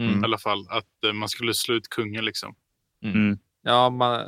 [0.00, 0.20] Mm.
[0.20, 0.66] I alla fall.
[0.70, 2.54] Att eh, man skulle slå ut kungen liksom.
[3.02, 3.38] Mm.
[3.62, 4.26] ja man,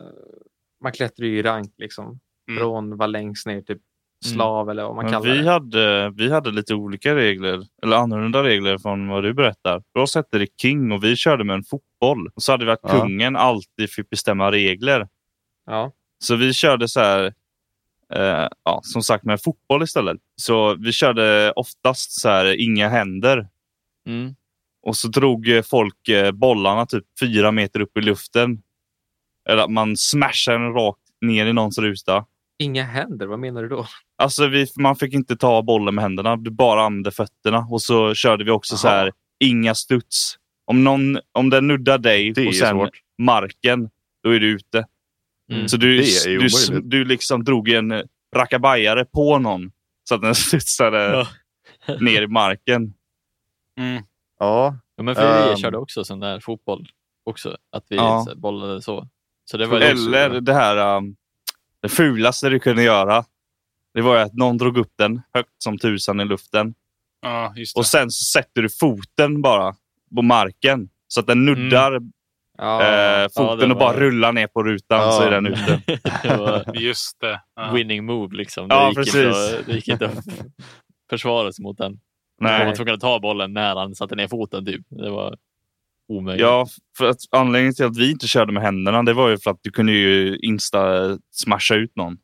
[0.80, 2.20] man klättrar ju i rank liksom.
[2.48, 2.60] Mm.
[2.60, 3.80] Från var längst ner typ
[4.24, 5.50] slav eller vad man Men kallar vi, det.
[5.50, 9.82] hade, vi hade lite olika regler, eller annorlunda regler från vad du berättar.
[9.92, 12.28] För oss hette det King och vi körde med en fotboll.
[12.34, 12.88] Och så hade vi att Ja.
[12.88, 15.08] kungen alltid fick bestämma regler.
[15.66, 15.92] Ja.
[16.18, 17.24] Så vi körde så här,
[18.14, 20.18] eh, ja, som sagt med fotboll istället.
[20.36, 23.48] Så vi körde oftast så här, inga händer.
[24.06, 24.34] Mm.
[24.82, 28.62] Och så drog folk eh, bollarna typ fyra meter upp i luften.
[29.48, 32.24] Eller att man smashade den rakt ner i någons ruta.
[32.62, 33.86] Inga händer, vad menar du då?
[34.18, 37.66] Alltså vi, man fick inte ta bollen med händerna, du bara använde fötterna.
[37.70, 38.94] Och så körde vi också så Jaha.
[38.96, 40.36] här, inga studs.
[40.64, 42.90] Om, någon, om den nuddar dig Det och sen svårt.
[43.18, 43.90] marken,
[44.22, 44.86] då är du ute.
[45.52, 45.68] Mm.
[45.68, 48.02] Så du, du, du liksom drog en eh,
[48.36, 49.72] rackabajare på någon
[50.08, 50.98] så att den studsade
[51.86, 51.96] Ja.
[52.00, 52.94] ner i marken.
[53.78, 54.02] Mm.
[54.38, 55.56] Ja, Ja, men för vi Ehm.
[55.56, 56.88] körde också sån där fotboll.
[57.24, 57.56] också.
[57.72, 58.24] Att vi Ja.
[58.28, 59.08] så bollade så.
[59.44, 61.16] Så det var ju också- Eller det här, um,
[61.82, 63.24] det fulaste du kunde göra.
[63.94, 66.74] Det var ju att någon drog upp den högt som tusan i luften.
[67.22, 67.78] Ja, just det.
[67.78, 69.74] Och sen så sätter du foten bara
[70.14, 70.88] på marken.
[71.08, 72.00] Så att den nuddar
[72.58, 73.58] Ja, eh, foten Mm.
[73.68, 75.12] det och bara var- rullar ner på rutan Ja.
[75.12, 75.82] så är den ute.
[76.22, 77.40] det var Just det.
[77.56, 77.72] Ja.
[77.72, 78.68] winning move liksom.
[78.68, 79.14] Det, Ja, gick precis.
[79.14, 80.24] Inte att, det gick inte att
[81.10, 82.00] försvara sig mot den.
[82.40, 82.76] Man var Nej.
[82.76, 84.66] tvungen att ta bollen när han satte ner foten.
[84.66, 84.86] Typ.
[84.88, 85.36] Det var
[86.10, 86.42] omöjligt.
[86.42, 86.66] Ja,
[86.98, 89.58] för att anledningen till att vi inte körde med händerna det var ju för att
[89.62, 92.14] du kunde ju insta-smasha ut någon.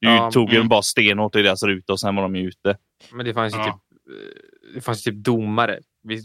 [0.00, 0.68] Du Ja, tog ju mm.
[0.68, 2.76] bara stenhårt i deras ruta och sen var de ju ute.
[3.12, 3.64] Men det fanns ju Ja.
[3.64, 5.78] typ, eh, det fanns ju typ domare.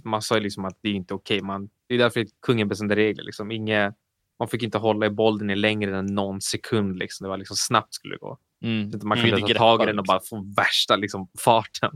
[0.03, 1.41] Man sa ju liksom att det är inte okej.
[1.41, 3.23] Man, det är därför kungen bestämde regler.
[3.23, 3.51] Liksom.
[3.51, 3.91] Inge,
[4.39, 6.99] man fick inte hålla i bollen i längre än någon sekund.
[6.99, 7.23] Liksom.
[7.25, 8.37] Det var liksom snabbt skulle det gå.
[8.63, 8.89] Mm.
[9.03, 9.29] Man Mm.
[9.29, 11.91] kunde Inte ta tag i den och bara få värsta liksom, farten.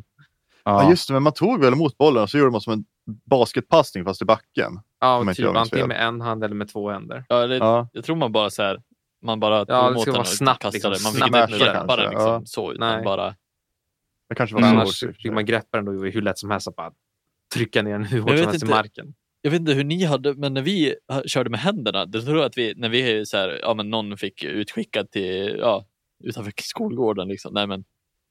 [0.65, 0.89] Ja.
[0.89, 2.85] just det, men man tog väl emot bollen och så gjorde man som en
[3.29, 4.79] basketpassning fast i backen.
[4.99, 7.25] Ja, typ, antingen med en hand eller med två händer.
[7.29, 7.89] Ja, det, Ja.
[7.93, 8.81] Jag tror man bara så här,
[9.25, 10.93] man bara tog det emot ska den vara och snabbt, kastade.
[10.93, 11.03] liksom.
[11.03, 12.41] Man fick Snabbt inte greppa den liksom, ja.
[12.45, 13.03] så, utan Nej.
[13.03, 13.35] bara...
[14.29, 16.67] Det kanske var Men så annars fick man greppa den då hur lätt som helst
[16.67, 16.91] och bara
[17.53, 19.13] trycka ner den hur hårt som helst i marken.
[19.41, 20.95] Jag vet inte hur ni hade, men när vi
[21.25, 24.17] körde med händerna, det tror jag att vi, när vi så här, ja men någon
[24.17, 25.85] fick utskickad till, ja,
[26.23, 27.53] utanför skolgården liksom.
[27.53, 27.83] Nej men,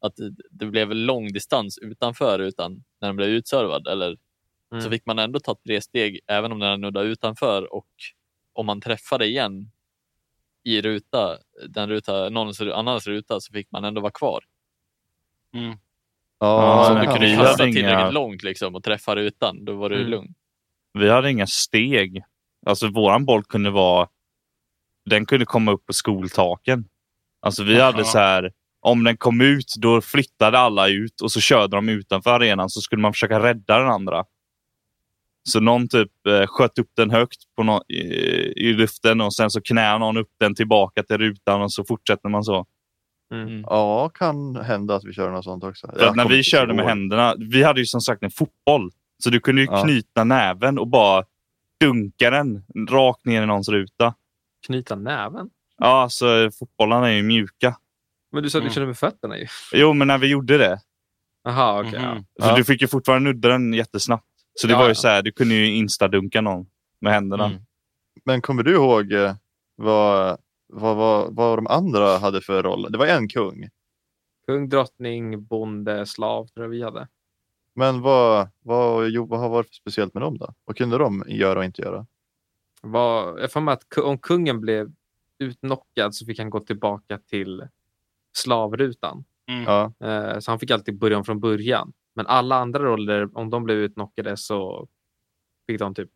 [0.03, 0.15] att
[0.51, 4.17] det, blev lång distans utanför utan när den blev utservad eller
[4.73, 4.83] Mm.
[4.83, 7.87] så fick man ändå ta tre steg även om den nuddade utanför och
[8.53, 9.71] om man träffade igen
[10.65, 11.39] i ruta,
[11.69, 14.45] den ruta, någons annans ruta så fick man ändå vara kvar.
[15.55, 15.77] Mm.
[16.39, 19.75] Ja, så om du kunde kasta hade inga- tillräckligt långt liksom och träffa rutan, då
[19.77, 20.11] var du Mm.
[20.11, 20.35] lugn.
[20.93, 22.23] Vi hade inga steg.
[22.67, 24.09] Alltså våran boll kunde vara...
[25.05, 26.89] Den kunde komma upp på skoltaken.
[27.41, 28.05] Alltså vi hade Jaha.
[28.05, 28.53] så här...
[28.85, 32.81] Om den kom ut, då flyttade alla ut och så körde de utanför arenan så
[32.81, 34.25] skulle man försöka rädda den andra.
[35.49, 37.95] Så någon typ eh, sköt upp den högt på nå- i,
[38.57, 42.29] i luften och sen så knär någon upp den tillbaka till rutan och så fortsätter
[42.29, 42.67] man så.
[43.35, 43.61] Mm.
[43.61, 45.87] ja, kan hända att vi kör något sånt också.
[45.99, 48.91] För när vi körde med händerna, vi hade ju som sagt en fotboll.
[49.25, 49.83] Så du kunde ju Ja.
[49.83, 51.25] knyta näven och bara
[51.81, 54.15] dunka den rakt ner i någons ruta.
[54.67, 55.51] Knyta näven.
[55.79, 57.77] Ja, så fotbollarna är ju mjuka.
[58.33, 58.75] Men du sa att du Mm.
[58.75, 59.47] körde med fötterna ju.
[59.73, 60.81] Jo, men när vi gjorde det.
[61.45, 61.93] Jaha, okej.
[62.03, 62.15] ja.
[62.15, 62.25] Mhm.
[62.41, 62.57] För Ja.
[62.57, 64.27] du fick ju fortfarande nudda den jättesnabbt.
[64.55, 64.95] Så det Ja, var ju ja.
[64.95, 66.67] så här, du kunde ju instadunka någon
[67.01, 67.45] med händerna.
[67.47, 67.59] Mm.
[68.25, 69.35] Men kommer du ihåg eh,
[69.77, 72.87] vad, vad, vad, vad de andra hade för roll?
[72.93, 73.69] Det var en kung.
[74.47, 77.09] Kung, drottning, bonde, slav tror jag vi hade.
[77.75, 80.55] Men vad, vad, jo, vad har varit för speciellt med dem då?
[80.65, 82.07] Vad kunde de göra och inte göra?
[82.83, 84.93] Var, jag får att om kungen blev
[85.39, 87.69] utnockad så fick han gå tillbaka till
[88.33, 89.25] slavrutan.
[89.49, 89.63] Mm.
[89.65, 91.93] Ja, Eh, så han fick alltid börja om från början.
[92.15, 94.89] Men alla andra roller, om de blev utnockade så
[95.67, 96.11] fick de typ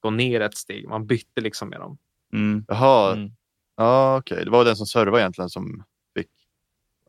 [0.00, 0.88] gå ner ett steg.
[0.88, 1.98] Man bytte liksom med dem.
[2.32, 2.64] Mm.
[2.68, 3.12] jaha.
[3.12, 3.30] Mm.
[3.76, 4.44] Ja, okej.
[4.44, 5.84] Det var den som servade egentligen som
[6.16, 6.28] fick,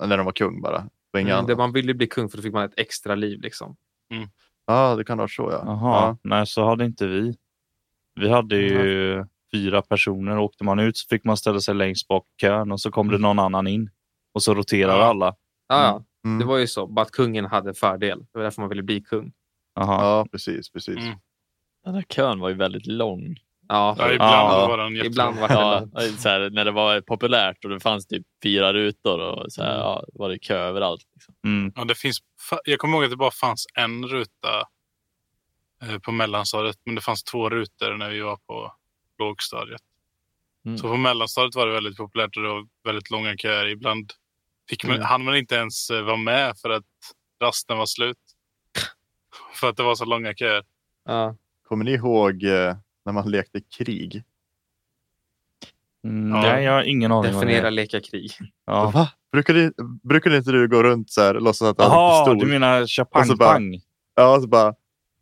[0.05, 0.89] när de var kung bara.
[1.11, 3.41] Det Mm, det, man ville bli kung för då fick man ett extra liv.
[3.41, 3.75] Liksom.
[4.65, 5.63] Ja, det kan vara så ja.
[5.65, 7.37] Jaha, nej så hade inte vi.
[8.15, 10.37] Vi hade ju fyra personer.
[10.37, 13.07] Åkte man ut så fick man ställa sig längst bak i kön och så kom
[13.07, 13.89] det någon annan in.
[14.35, 15.05] Och så roterade Ja.
[15.05, 15.35] alla.
[15.67, 16.03] Ja, ja.
[16.25, 16.39] Mm.
[16.39, 16.87] Det var ju så.
[16.87, 18.19] Bara att kungen hade fördel.
[18.19, 19.31] Det var därför man ville bli kung.
[19.75, 20.01] Jaha.
[20.03, 20.97] Ja, precis, precis.
[20.97, 21.17] Mm.
[21.85, 23.35] Den här kön var ju väldigt lång.
[23.67, 24.67] Ja, Ja, ibland Ja.
[24.67, 25.11] var den jättelång.
[25.11, 28.73] ibland var det Ja, så här, när det var populärt och det fanns typ fyra
[28.73, 29.81] rutor och så här, Mm.
[29.81, 31.01] ja, var det kö överallt.
[31.13, 31.35] Liksom.
[31.45, 31.73] Mm.
[31.75, 32.17] Ja, det finns,
[32.65, 34.63] jag kommer ihåg att det bara fanns en ruta
[35.83, 38.71] eh, på mellanstadiet, men det fanns två rutor när vi var på
[39.19, 39.81] lågstadiet.
[40.65, 40.77] Mm.
[40.77, 43.67] Så på mellanstadiet var det väldigt populärt och det var väldigt långa köer.
[43.67, 44.11] Ibland
[44.69, 45.05] fick man, Mm.
[45.07, 46.83] hann man inte ens eh, vara med för att
[47.43, 48.17] rasten var slut.
[49.59, 50.63] för att det var så långa köer.
[51.05, 51.35] ja.
[51.67, 54.23] Kommer ni ihåg eh, när man lekte krig?
[56.07, 56.41] Mm, Ja.
[56.41, 58.31] Nej, jag har ingen aning Definiera leka krig.
[58.65, 58.91] Ja.
[58.91, 59.09] Va?
[59.31, 59.71] Brukade,
[60.03, 62.39] brukade inte du gå runt så här och låtsas att du hade pistol?
[62.39, 63.79] du menar bara- chapang-pang?
[64.15, 64.73] Ja, och så bara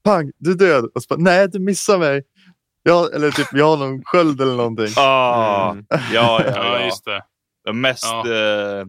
[0.03, 0.85] pang, du är död.
[0.95, 2.23] Och så bara, nej, du missar mig.
[2.83, 4.93] Jag, eller typ, jag har någon sköld eller någonting.
[4.97, 5.85] Ah, Mm.
[5.89, 7.23] ja, ja, Ja, just det.
[7.65, 8.19] Den mest Ja.
[8.31, 8.85] eh,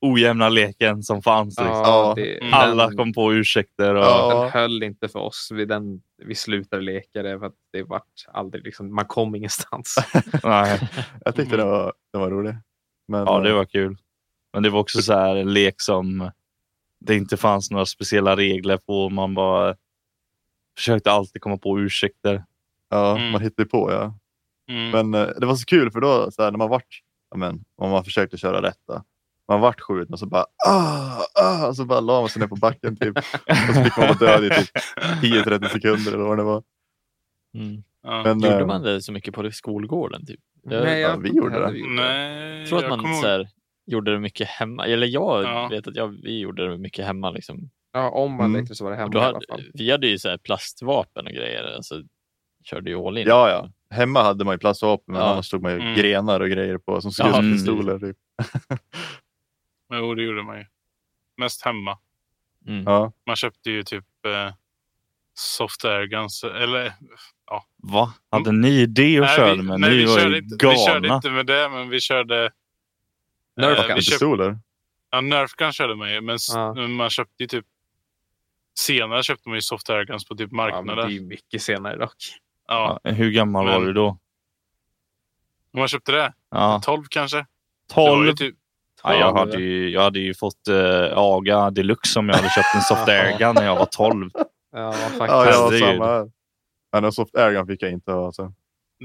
[0.00, 1.58] ojämna leken som fanns.
[1.58, 1.74] Liksom.
[1.76, 2.12] Ja.
[2.16, 2.54] det, Mm.
[2.54, 3.94] Alla den, kom på ursäkter.
[3.94, 4.42] Och, Ja.
[4.42, 5.48] den höll inte för oss.
[5.52, 9.96] Vi, den, vi slutade leka det för att det vart aldrig liksom, man kom ingenstans.
[10.44, 10.80] nej.
[11.24, 12.54] Jag tyckte det var, det var roligt.
[13.08, 13.96] Men, Ja, det var kul.
[14.52, 16.30] Men det var också så här en lek som
[17.00, 19.08] det inte fanns några speciella regler på.
[19.08, 19.74] Man bara
[20.76, 22.44] försökte alltid komma på ursäkter.
[22.90, 23.30] ja, Mm.
[23.32, 24.14] man hittade på ja.
[24.68, 24.90] Mm.
[25.10, 27.64] Men eh, det var så kul för då så här, när man vart, ja, men,
[27.76, 29.02] om man försökte köra rätt då.
[29.48, 32.46] Man vart skjuten och så bara ah, ah, och så bara la man sig ner
[32.48, 33.18] på backen typ.
[33.18, 34.68] Och så fick man vara död i typ
[35.22, 36.62] 10-30 sekunder eller vad det var.
[37.54, 37.82] Mm.
[38.02, 38.22] Ja.
[38.22, 40.26] Men, Gjorde eh, man det så mycket på skolgården?
[40.26, 40.40] Typ?
[40.62, 41.72] Jag, Nej, ja, jag vi gjorde det.
[41.72, 43.48] vi gjorde Nej, jag tror att man kommer så här,
[43.86, 44.86] gjorde det mycket hemma.
[44.86, 45.68] Eller jag Ja.
[45.70, 47.30] vet att jag, vi gjorde det mycket hemma.
[47.30, 47.70] Liksom.
[47.92, 48.60] Ja, om man Mm.
[48.60, 49.62] lekte så var det hemma då i alla hade, fall.
[49.74, 51.74] vi hade ju så här plastvapen och grejer.
[51.76, 52.02] Alltså,
[52.64, 53.28] körde ju all in.
[53.28, 53.68] Ja, ja.
[53.96, 55.28] Hemma hade man ju plastvapen, men Ja.
[55.32, 55.94] annars stod man ju Mm.
[55.94, 57.98] grenar och grejer på som ut Ja.
[57.98, 58.16] Typ.
[59.92, 60.66] Jo, det gjorde man ju.
[61.36, 61.98] Mest hemma.
[62.66, 62.84] Mm.
[62.86, 63.12] Ja.
[63.26, 64.54] Man köpte ju typ eh,
[65.34, 66.44] soft air guns.
[66.44, 66.92] Eller
[67.82, 68.14] Va?
[68.30, 69.80] Hade ni det och nej, körde vi, med?
[69.80, 70.74] nej, ni vi, var körde ju inte, galna.
[70.78, 72.50] vi körde inte med det, men vi körde...
[73.56, 74.58] Nerf eh, Pistoler?
[75.10, 76.74] ja, Nerf gun körde man ju, men Ja.
[76.74, 77.66] man köpte ju typ...
[78.78, 81.62] Senare köpte man ju soft air guns på typ Ja, men det är ju mycket
[81.62, 82.14] senare dock.
[82.68, 84.18] Ja, Ja, hur gammal var Men- du då?
[85.72, 86.32] och man köpte det.
[86.50, 87.36] Ja, 12 kanske?
[87.36, 88.26] Det var 12?
[88.26, 88.56] ju typ,
[89.02, 92.48] Ja, jag, Ja, hade ju, jag hade ju fått uh, AGA deluxe om jag hade
[92.48, 94.30] köpt en soft air gun när jag var 12.
[94.72, 95.20] Ja, faktiskt.
[95.20, 96.30] Ja, jag var samma här.
[96.92, 98.12] Men en soft airgun fick jag inte.
[98.12, 98.52] Alltså.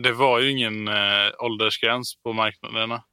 [0.03, 0.93] det var ju ingen eh,
[1.39, 3.03] åldersgräns på marknaderna.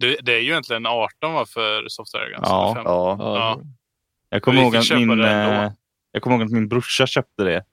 [0.00, 2.48] Det, det är ju egentligen 18 va, för soft air guns.
[2.48, 2.72] Ja.
[2.84, 3.16] Ja.
[3.18, 3.60] Ja, Ja.
[4.30, 5.72] Jag kommer ihåg att min, eh,
[6.12, 7.64] jag kommer ihåg att min brorsa köpte det.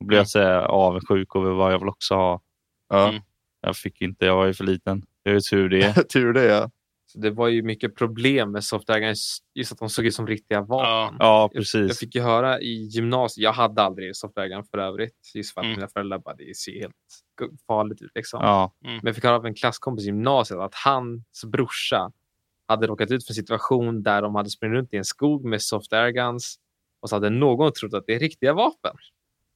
[0.00, 2.40] Då blev jag så här avundsjuk över vad jag vill också ha.
[2.88, 3.08] Ja.
[3.08, 3.22] Mm.
[3.60, 5.02] Jag fick inte, jag var ju för liten.
[5.24, 6.08] Det är ju tur det.
[6.12, 6.70] Tur det ja.
[7.12, 9.14] Så det var ju mycket problem med softwareägarna,
[9.54, 10.86] just att de såg ut som riktiga vapen.
[10.90, 11.14] Ja.
[11.18, 11.98] Ja, Jag, jag precis.
[11.98, 15.76] fick ju höra i gymnasiet, jag hade aldrig softwareägaren för övrigt, just för att Mm.
[15.76, 16.94] mina föräldrar bara, det ser helt
[17.66, 18.10] farligt ut.
[18.14, 18.40] Liksom.
[18.42, 22.12] Ja, Men jag fick höra av en klasskompis i gymnasiet att hans brorsa
[22.66, 25.62] hade råkat ut för en situation där de hade sprungit runt i en skog med
[25.62, 26.56] soft airguns
[27.00, 28.96] och så hade någon trott att det är riktiga vapen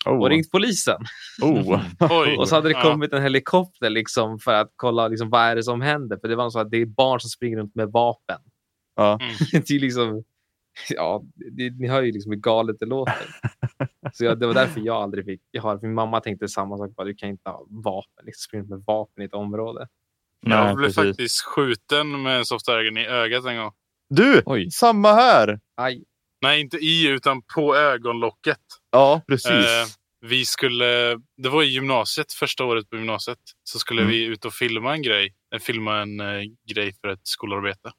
[0.07, 0.29] och Oh.
[0.29, 1.01] ringt polisen.
[1.43, 1.81] Oh.
[2.11, 2.37] Oj.
[2.37, 5.63] Och så hade det kommit en helikopter liksom för att kolla liksom, vad är det
[5.63, 6.17] som händer.
[6.17, 8.41] För det var så att det är barn som springer runt med vapen.
[8.97, 9.19] Ja.
[9.21, 9.35] Mm.
[9.67, 10.25] det är liksom,
[10.89, 13.27] ja, det, ni hör ju liksom hur galet det låter.
[14.13, 15.41] Så jag, det var därför jag aldrig fick.
[15.51, 16.91] Jag har, min mamma tänkte samma sak.
[16.97, 19.89] Bara, du kan inte ha vapen, liksom, springa runt med vapen i ett område.
[20.41, 21.05] Jag nej, blev precis.
[21.05, 23.73] faktiskt skjuten med en soft i ögat en gång.
[24.09, 24.43] Du!
[24.47, 24.71] Oj.
[24.71, 25.61] Samma här!
[25.77, 26.05] Aj,
[26.43, 28.59] Nej, inte i, utan på ögonlocket.
[28.93, 29.51] Ja, precis.
[29.51, 29.86] Eh,
[30.20, 33.38] vi skulle, det var i gymnasiet, första året på gymnasiet.
[33.64, 34.11] Så skulle Mm.
[34.12, 35.34] vi ut och filma en grej.
[35.55, 37.93] eh, Filma en eh, grej för ett skolarbete.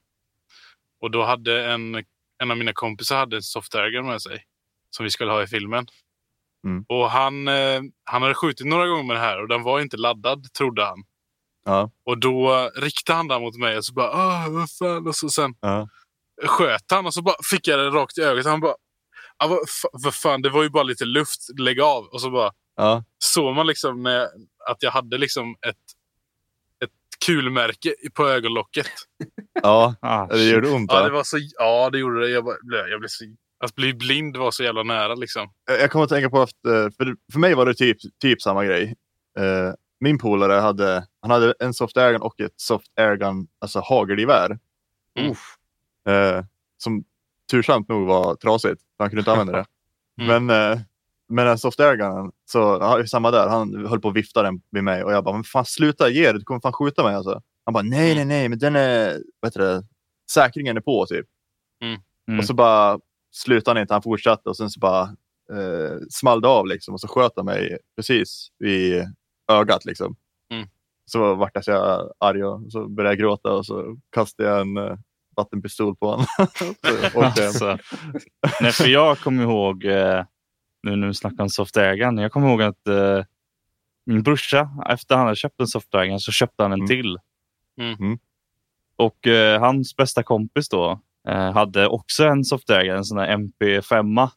[1.01, 1.95] Och då hade en,
[2.43, 4.43] en av mina kompisar hade en soft air gun med sig.
[4.89, 5.87] Som vi skulle ha i filmen.
[6.67, 6.85] Mm.
[6.89, 9.97] Och han, eh, han hade skjutit några gånger med det här och den var inte
[9.97, 11.03] laddad, trodde han.
[11.65, 11.91] Ja.
[12.05, 15.07] Och då riktade han den mot mig och så bara, ah, vad fan.
[15.07, 15.87] Och så sen Ja.
[16.45, 18.45] sköt han och så bara fick jag det rakt i ögat.
[18.45, 18.75] Han bara,
[19.37, 19.59] ah, vad,
[19.93, 22.05] vad fan, det var ju bara lite luft, lägg av.
[22.05, 23.03] Och så bara Ja.
[23.19, 24.21] såg man liksom när,
[24.69, 25.75] att jag hade liksom ett,
[26.83, 26.89] ett
[27.25, 28.87] kulmärke i- på ögonlocket.
[29.63, 30.91] ja, Ah, det gjorde ont.
[30.91, 32.29] Ja, det var så, ja, det gjorde det.
[32.29, 33.25] Jag, bara, blev- jag blev så,
[33.59, 35.53] att bli blind var så jävla nära liksom.
[35.79, 38.65] Jag kommer att tänka på att eh, för, för mig var det typ, typ samma
[38.65, 38.95] grej.
[39.39, 44.59] Eh, min polare hade, han hade en soft airgun och ett soft airgun, alltså hagelgevär.
[45.19, 45.31] Mm.
[46.07, 46.45] Eh,
[46.77, 47.03] som
[47.53, 49.65] tursamt nog var trasigt, han kunde inte använda det.
[50.21, 50.45] Mm.
[50.45, 50.79] Men eh,
[51.29, 54.83] med den soft airgunen, så ja, samma där, han höll på att vifta den vid
[54.83, 57.41] mig och jag bara, men fan sluta ge det, du kommer fan skjuta mig alltså.
[57.65, 59.83] Han bara, nej, nej, nej, men den är, vad heter det,
[60.31, 61.25] säkringen är på typ.
[62.27, 62.39] Mm.
[62.39, 62.99] Och så bara
[63.31, 65.01] slutade han inte, han fortsatte och sen så bara
[65.51, 69.03] eh, small det av liksom och så sköt han mig precis i
[69.51, 70.15] ögat liksom.
[70.51, 70.67] Mm.
[71.05, 71.73] Så vart jag så
[72.19, 74.97] arg och så började jag gråta och så kastade jag en eh,
[75.35, 76.25] vattenpistol på honom.
[77.15, 77.77] Alltså.
[78.61, 80.23] Nej, för jag kommer ihåg, eh,
[80.83, 83.23] nu när vi snackar om soft airgun, jag kommer ihåg att eh,
[84.05, 86.87] min brorsa, efter han hade köpt en soft airgun så köpte han en Mm.
[86.87, 87.17] till.
[87.81, 87.93] Mm.
[87.99, 88.17] Mm.
[88.95, 93.27] Och eh, hans bästa kompis då eh, hade också en soft airgun, en sån där
[93.37, 94.29] MP5.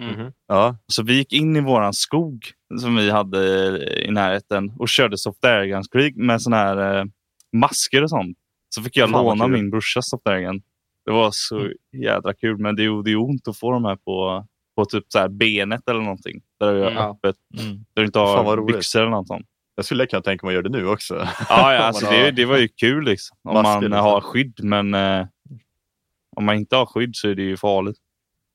[0.00, 0.14] Mm.
[0.20, 0.32] Mhm.
[0.48, 2.44] Ja, Så vi gick in i våran skog
[2.80, 3.42] som vi hade
[4.06, 7.04] i närheten och körde soft airgun-krig med såna här eh,
[7.52, 8.38] masker och sånt.
[8.74, 9.52] Så fick jag Fan, låna kul.
[9.52, 10.62] min brorsas airgun.
[11.04, 14.46] Det var så jädra kul, men det gjorde ju ont att få de här på,
[14.76, 16.42] på typ så här benet eller någonting.
[16.60, 17.02] Där det är Mm.
[17.10, 17.76] öppet, Mm.
[17.94, 19.46] där du inte har byxor eller något sånt.
[19.74, 21.14] jag skulle kunna tänka mig att göra det nu också.
[21.48, 23.36] Ja, ja alltså det, det var ju kul liksom.
[23.42, 23.98] Om Masker man liksom.
[24.04, 25.26] har skydd, men eh,
[26.36, 27.96] om man inte har skydd så är det ju farligt.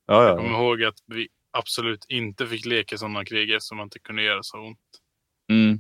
[0.07, 0.63] Ja, Jag kommer ja.
[0.63, 4.57] ihåg att vi absolut inte fick leka sådana krig eftersom man inte kunde göra så
[4.59, 4.77] ont.
[5.51, 5.79] Mm.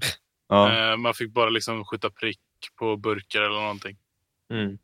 [0.49, 0.91] ja.
[0.91, 2.39] Eh, man fick bara liksom skjuta prick
[2.79, 3.97] på burkar eller någonting.
[4.53, 4.77] Mm.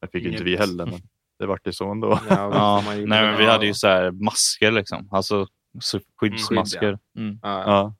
[0.00, 1.00] Det fick ju inte vi heller, men
[1.38, 2.20] det vart det så ändå.
[2.28, 5.08] Ja, Ja, nej, men vi hade ju så här masker liksom.
[5.12, 5.46] Alltså
[5.80, 6.98] så skyddsmasker.
[7.18, 7.38] Mm.
[7.42, 7.66] Ja, ja.
[7.66, 7.94] Ja.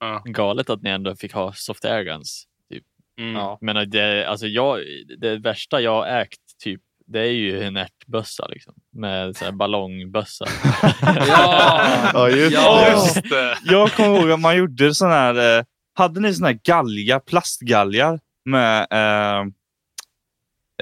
[0.00, 0.22] Ja.
[0.24, 2.44] Galet att ni ändå fick ha soft airguns.
[3.18, 3.34] Mm.
[3.34, 3.58] Ja.
[3.60, 4.80] Men det, alltså jag,
[5.18, 8.74] det värsta jag ägt typ det är ju en ärtbössa liksom.
[8.92, 10.46] Med så här ballongbössa.
[11.02, 12.10] Ja!
[12.12, 12.90] Ja, just Ja.
[12.90, 13.58] Just det.
[13.64, 15.58] Jag kommer ihåg att man gjorde sån här...
[15.58, 19.44] Eh, hade ni sån här galja, plastgalgar med eh, eh,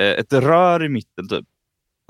[0.03, 1.45] ett rör i mitten typ?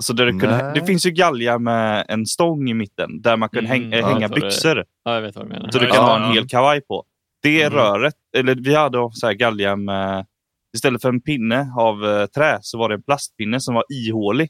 [0.03, 3.49] Så där det, kunde, det finns ju galgar med en stång i mitten där man
[3.49, 4.41] kan Mm, häng, eh, ja, hänga det.
[4.41, 4.85] byxor.
[5.03, 5.71] Ja, jag vet vad du menar.
[5.71, 6.31] Så du kan ja, ha en ja.
[6.33, 7.05] hel kavaj på.
[7.41, 7.73] Det Mm.
[7.79, 10.25] röret, eller vi hade så här galgar med...
[10.73, 14.49] Istället för en pinne av eh, trä så var det en plastpinne som var ihålig.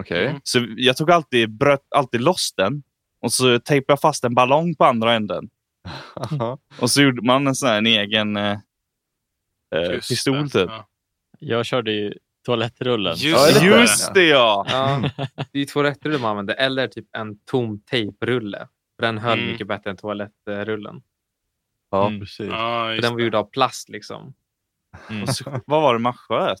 [0.00, 0.26] Okej.
[0.26, 0.40] Mm.
[0.44, 2.82] Så jag tog alltid, bröt alltid loss den
[3.22, 5.48] och så tejpade jag fast en ballong på andra änden.
[6.80, 8.58] Och så gjorde man en sån här en egen eh,
[9.74, 10.48] eh, pistol det.
[10.48, 10.70] typ.
[10.70, 10.86] Ja.
[11.38, 13.14] Jag körde ju toalettrullen.
[13.16, 13.66] Just det.
[13.66, 14.66] Just det ja!
[14.68, 15.10] Ja,
[15.52, 16.54] det är två rätter man använder.
[16.54, 18.68] Eller typ en tom tejprulle.
[19.00, 19.50] För Den höll Mm.
[19.52, 21.02] mycket bättre än toalettrullen.
[21.90, 22.20] Ja, Mm.
[22.20, 22.46] precis.
[22.50, 24.34] Ja, För den var gjord av plast liksom.
[25.10, 25.26] Mm.
[25.26, 26.58] Så, vad var det man sköt?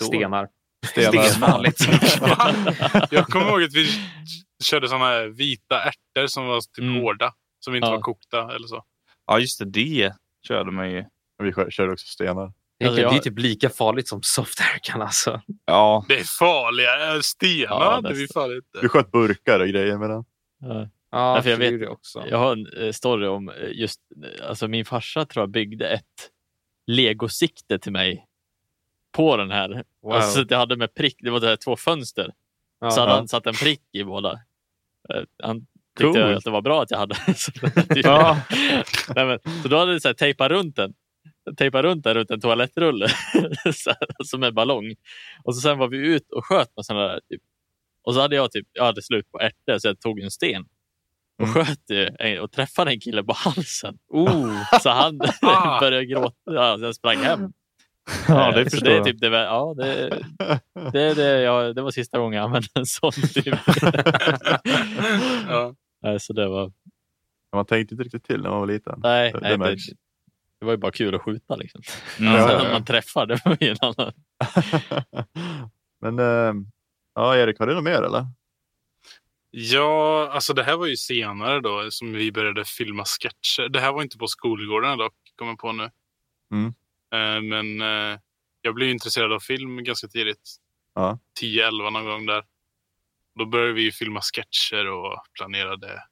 [0.00, 0.48] Stenar.
[0.86, 1.14] Stenar.
[1.24, 1.78] Är farligt.
[3.10, 3.88] Jag kommer ihåg att vi
[4.64, 6.94] körde såna här vita ärtor som var typ Mm.
[7.02, 7.34] hårda.
[7.60, 7.92] Som inte Ja.
[7.92, 8.84] var kokta eller så.
[9.26, 10.12] Ja just det, det
[10.48, 11.04] körde man ju.
[11.42, 12.52] Vi kör- körde också stenar.
[12.80, 15.40] Egentligen, jag- Det är typ lika farligt som soft airgun alltså.
[15.64, 18.78] Ja, Det är farliga stenar Ja, hade vi fan inte.
[18.82, 20.24] Vi sköt burkar och grejer med den.
[20.60, 20.88] Ja.
[21.10, 22.24] Ja, Ja, för jag det vet- jag också.
[22.30, 24.00] Jag har en eh, story om eh, just,
[24.40, 26.04] eh, alltså min farsa tror jag byggde ett
[26.86, 28.26] legosikte till mig
[29.12, 29.84] på den här.
[30.02, 30.12] Wow.
[30.12, 32.32] Alltså det hade med prick, det var det här två fönster.
[32.80, 32.90] Ja.
[32.90, 33.16] så hade ja.
[33.16, 34.32] han satt en prick i båda.
[35.14, 35.60] Eh, Han
[35.98, 36.34] tyckte Cool.
[36.34, 37.14] att det var bra att jag hade.
[37.36, 37.52] så,
[37.94, 38.40] Ja.
[39.14, 40.94] Nej, men, så då hade det så här, tejpat runt den.
[41.56, 43.08] Tejpat runt den runt en toalettrulle.
[43.74, 43.92] så
[44.24, 44.94] som en ballong.
[45.44, 47.20] Och så sen var vi ut och sköt med sådana där.
[47.30, 47.42] Typ.
[48.02, 50.64] Och så hade jag typ, jag hade slut på ärtor så jag tog en sten.
[51.42, 51.54] Och Mm.
[51.64, 53.98] sköt ju och träffade en kille på halsen.
[54.08, 55.80] Oh, Så han Ah.
[55.80, 56.34] började gråta.
[56.44, 57.52] Ja, sen sprang hem.
[58.28, 59.04] ja Eh, det så förstår det är jag.
[59.06, 60.10] typ det, ja, det,
[60.92, 63.12] det, det, ja, det var sista gången jag använde en sån.
[63.12, 63.54] Typ.
[65.48, 65.74] ja.
[66.20, 66.72] Så det var,
[67.52, 69.00] Man tänkte inte riktigt till när man var liten.
[69.02, 69.76] nej, Det- nej, det.
[70.60, 71.56] Det var ju bara kul att skjuta.
[71.56, 71.82] Liksom.
[72.18, 72.32] Mm.
[72.32, 74.12] Ja, Sen ja, man träffar, det var ju en annan.
[76.00, 76.54] Men eh,
[77.14, 78.26] ja, Erik, har du något mer eller?
[79.50, 83.68] ja, alltså det här var ju senare då som vi började filma sketcher.
[83.68, 85.90] Det här var inte på skolgården dock, kommer jag på nu.
[86.52, 86.74] Mm.
[87.12, 88.18] Eh, men eh,
[88.62, 90.56] jag blev intresserad av film ganska tidigt.
[90.94, 91.18] Ja.
[91.40, 92.44] 10-11 någon gång där.
[93.34, 96.02] Då började vi filma sketcher och planerade.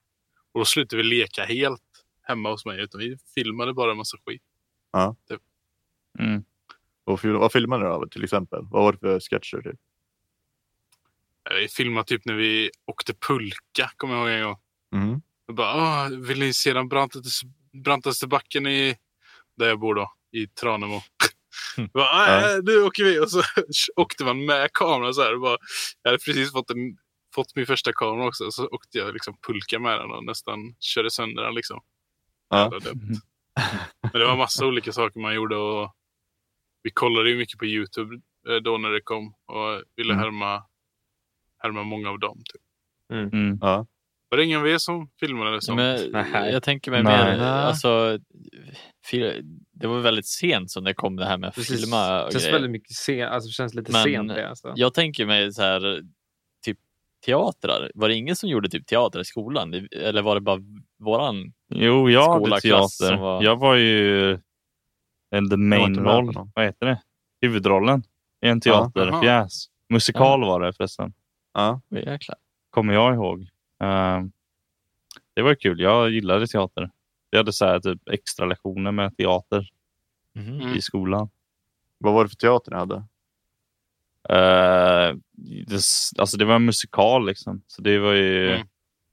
[0.52, 1.82] Och då slutade vi leka helt
[2.26, 2.80] hemma hos mig.
[2.82, 4.42] Utan vi filmade bara en massa skit.
[6.18, 6.44] Mm.
[7.04, 8.60] Och vad filmade du av till exempel?
[8.70, 9.62] Vad var det för sketcher?
[9.62, 9.80] Typ?
[11.60, 14.58] Vi filmade typ när vi åkte pulka, kommer jag ihåg en gång.
[14.94, 15.22] Mm.
[15.48, 17.46] Och bara, "Åh, vill ni se den brantaste,
[17.84, 18.96] brantaste backen i,
[19.56, 20.94] där jag bor då, i Tranemo?
[20.94, 21.02] Mm.
[21.76, 23.18] Jag bara, "Äh, Nu åker vi!
[23.20, 23.42] Och så
[23.96, 25.36] åkte man med kameran så här.
[25.36, 25.58] Bara,
[26.02, 26.98] jag hade precis fått, en,
[27.34, 28.50] fått min första kamera också.
[28.50, 31.54] Så åkte jag liksom pulka med den och nästan körde sönder den.
[31.54, 31.80] Liksom.
[32.48, 32.68] Ja.
[32.68, 33.14] Dumt.
[34.02, 35.56] Men det var massa olika saker man gjorde.
[35.56, 35.92] Och
[36.82, 38.14] vi kollade ju mycket på Youtube
[38.48, 39.26] eh, då när det kom.
[39.46, 40.24] Och ville Mm.
[40.24, 40.62] härma,
[41.58, 42.38] härma många av dem.
[42.52, 42.62] Typ.
[43.32, 43.58] Mm.
[43.60, 43.86] Ja.
[44.28, 45.76] Var det ingen av er som filmade sånt?
[45.76, 46.52] Men, Nej.
[46.52, 48.18] jag tänker mig mer, alltså,
[49.72, 51.80] det var väldigt sent som det kom det här med att precis.
[51.80, 54.48] filma och Det känns väldigt mycket sen, alltså, det känns lite Men- sent det.
[54.48, 54.72] Alltså.
[54.76, 56.00] Jag tänker mig så här,
[56.64, 56.78] typ
[57.26, 57.90] teatrar.
[57.94, 59.74] Var det ingen som gjorde typ teater i skolan?
[59.92, 60.60] Eller var det bara
[60.98, 61.52] våran?
[61.68, 63.16] Jo, jag hade teater.
[63.16, 64.30] var- Jag var ju
[65.30, 66.50] en the main roll.
[66.54, 67.02] Vad heter det?
[67.40, 68.02] Huvudrollen
[68.42, 69.66] i en teaterpjäs.
[69.88, 71.12] Musikal var det förresten.
[71.54, 71.80] Ja.
[71.90, 72.36] Jäklar.
[72.70, 73.48] Kommer jag ihåg.
[73.80, 74.32] Ehm,
[75.34, 75.80] det var kul.
[75.80, 76.90] Jag gillade teater.
[77.30, 79.68] Vi hade så här, typ extra lektioner med teater.
[80.36, 80.74] Mm.
[80.74, 81.28] i skolan.
[81.98, 82.96] Vad var det för teater ni hade?
[84.28, 85.16] Eh,
[85.66, 85.80] det,
[86.18, 87.62] alltså det var en musikal liksom.
[87.66, 88.66] Så det var ju Mm.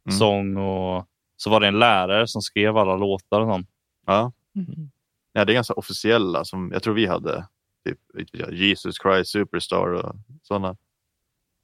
[0.08, 0.18] Mm.
[0.20, 1.08] sång och
[1.44, 3.70] så var det en lärare som skrev alla låtar och sånt.
[4.06, 4.32] Ja.
[4.54, 4.92] Mhm.
[5.34, 7.48] ja, det är ganska officiella som jag tror vi hade.
[7.86, 8.00] Typ
[8.52, 10.78] Jesus Christ Superstar och sådana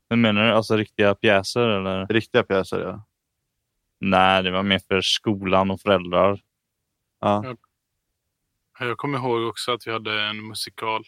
[0.09, 0.51] Hur menar du?
[0.51, 2.07] Alltså riktiga pjäser eller?
[2.07, 2.79] riktiga pjäser.
[2.79, 3.03] Ja.
[3.99, 6.41] Nej, det var mer för skolan och föräldrar.
[7.19, 7.55] Ja.
[8.79, 11.03] Jag kommer ihåg också att vi hade en musikal.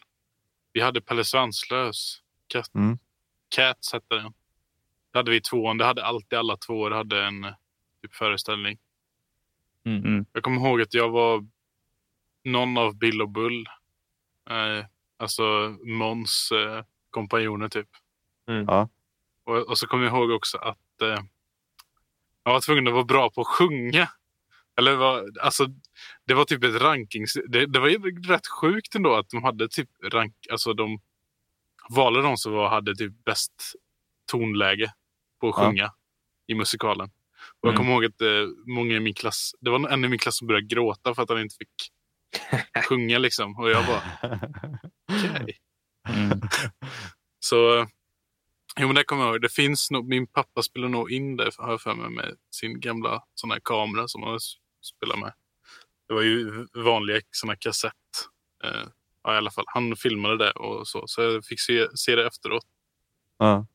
[0.73, 2.21] Vi hade Pelle Svanslös.
[2.47, 2.97] Cat, Mm.
[3.55, 4.33] Cats hette den.
[5.11, 5.77] Det hade vi i tvåan.
[5.77, 7.45] Det hade alltid alla tvåor hade en
[8.01, 8.77] typ föreställning.
[9.85, 10.25] Mm.
[10.33, 11.47] Jag kommer ihåg att jag var
[12.43, 13.67] någon av Bill och Bull.
[14.49, 14.85] Eh,
[15.17, 17.87] alltså Måns eh, kompanjoner typ.
[18.47, 18.65] Mm.
[18.67, 18.89] Ja.
[19.43, 21.23] Och, och så kommer jag ihåg också att eh,
[22.43, 24.09] jag var tvungen att vara bra på att sjunga.
[24.77, 25.67] Eller var, alltså,
[26.25, 27.37] det var typ ett rankings...
[27.47, 30.35] Det, det var ju rätt sjukt ändå att de hade typ rank...
[30.51, 30.99] Alltså de
[31.89, 33.73] valde de som var, hade typ bäst
[34.31, 34.93] tonläge
[35.39, 35.65] på att Ja.
[35.65, 35.91] sjunga
[36.47, 37.11] i musikalen.
[37.61, 37.77] Och jag Mm.
[37.77, 40.47] kommer ihåg att eh, många i min klass, det var en i min klass som
[40.47, 41.91] började gråta för att han inte fick
[42.89, 43.57] sjunga liksom.
[43.59, 44.03] Och jag bara,
[45.11, 45.57] okej.
[46.09, 46.41] Mm.
[47.39, 47.87] Så,
[48.79, 49.41] jo men det kommer jag ihåg.
[49.41, 52.79] Det finns nog, min pappa spelar nog in det, har jag för mig, med sin
[52.79, 54.39] gamla sån här kamera som han
[54.81, 55.33] spelar med.
[56.07, 57.93] Det var ju vanliga sån här kassett.
[58.63, 58.87] Eh,
[59.23, 59.65] ja, i alla fall.
[59.67, 62.65] Han filmade det och så, så jag fick se, se det efteråt.
[63.37, 63.67] Ja.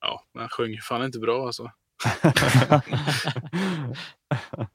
[0.00, 1.70] Ja, men han sjöng fan inte bra alltså.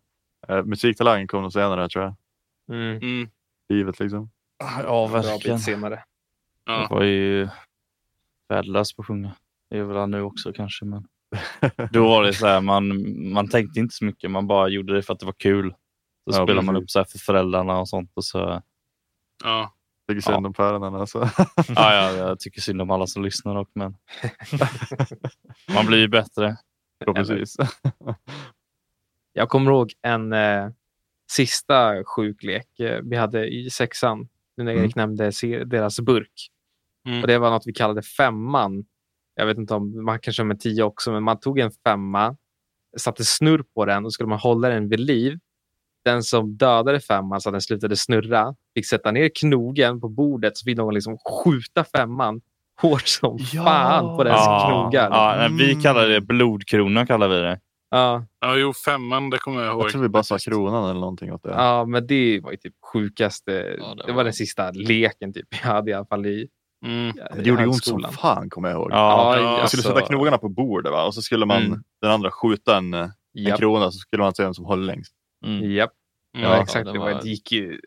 [0.49, 2.15] Eh, Musiktalangen kom nog senare tror jag.
[2.77, 2.97] Mm.
[2.97, 3.29] Mm,
[3.69, 4.29] Livet liksom.
[4.59, 5.59] Ja, Bra verkligen.
[5.59, 6.03] senare.
[6.65, 6.87] Jag ja.
[6.89, 7.49] var ju
[8.49, 9.35] värdelös på att sjunga.
[9.69, 10.85] Det är väl han nu också kanske.
[10.85, 11.07] Men...
[11.91, 13.03] Då var det så här, man,
[13.33, 14.31] man tänkte inte så mycket.
[14.31, 15.71] Man bara gjorde det för att det var kul.
[16.29, 18.11] Så Ja, spelade man upp så här för föräldrarna och sånt.
[18.15, 18.61] Och så,
[19.43, 19.73] ja.
[20.07, 21.29] Tycker synd om päronen alltså.
[21.55, 21.63] ja,
[21.93, 23.95] ja, jag tycker synd om alla som lyssnar dock, men
[25.73, 26.57] man blir ju bättre.
[26.99, 27.55] Förhoppningsvis.
[29.33, 30.69] Jag kommer ihåg en eh,
[31.31, 34.27] sista sjuklek eh, vi hade i sexan.
[34.57, 36.49] Nu när Erik nämnde se- deras burk.
[37.07, 37.21] Mm.
[37.21, 38.85] Och Det var något vi kallade femman.
[39.35, 42.37] Jag vet inte om man kanske med tio också, men man tog en femma,
[42.97, 45.39] satte snurr på den och skulle man hålla den vid liv.
[46.03, 50.57] Den som dödade femman så att den slutade snurra fick sätta ner knogen på bordet
[50.57, 52.41] så fick någon liksom skjuta femman
[52.81, 55.09] hårt som fan på dess knogar.
[55.11, 55.83] ja, nej, vi Mm.
[55.83, 57.05] kallar det blodkrona.
[57.05, 57.59] Kallar vi det.
[57.91, 59.83] Ja, ja, jo femman, det kommer jag ihåg.
[59.83, 61.49] Jag tror vi bara sa kronan eller någonting åt det.
[61.49, 63.51] Ja, men det var ju typ sjukaste.
[63.51, 64.13] Ja, det det, var...
[64.17, 66.47] var- den sista leken typ jag hade i alla fall i
[66.85, 67.13] Mm.
[67.17, 68.91] ja, Det gjorde ju ont som fan kommer jag ihåg.
[68.91, 71.05] Ja, Ja, Ja, Man skulle alltså, sätta knogarna på bordet va?
[71.05, 71.83] och så skulle man Mm.
[72.01, 75.13] den andra skjuta en, en Japp, krona så skulle man se vem som håller längst.
[75.45, 75.57] Mm.
[75.57, 75.71] Mm.
[75.75, 75.87] Ja,
[76.37, 76.85] Ja, exakt.
[76.93, 77.13] det var...
[77.13, 77.79] var- det gick ju...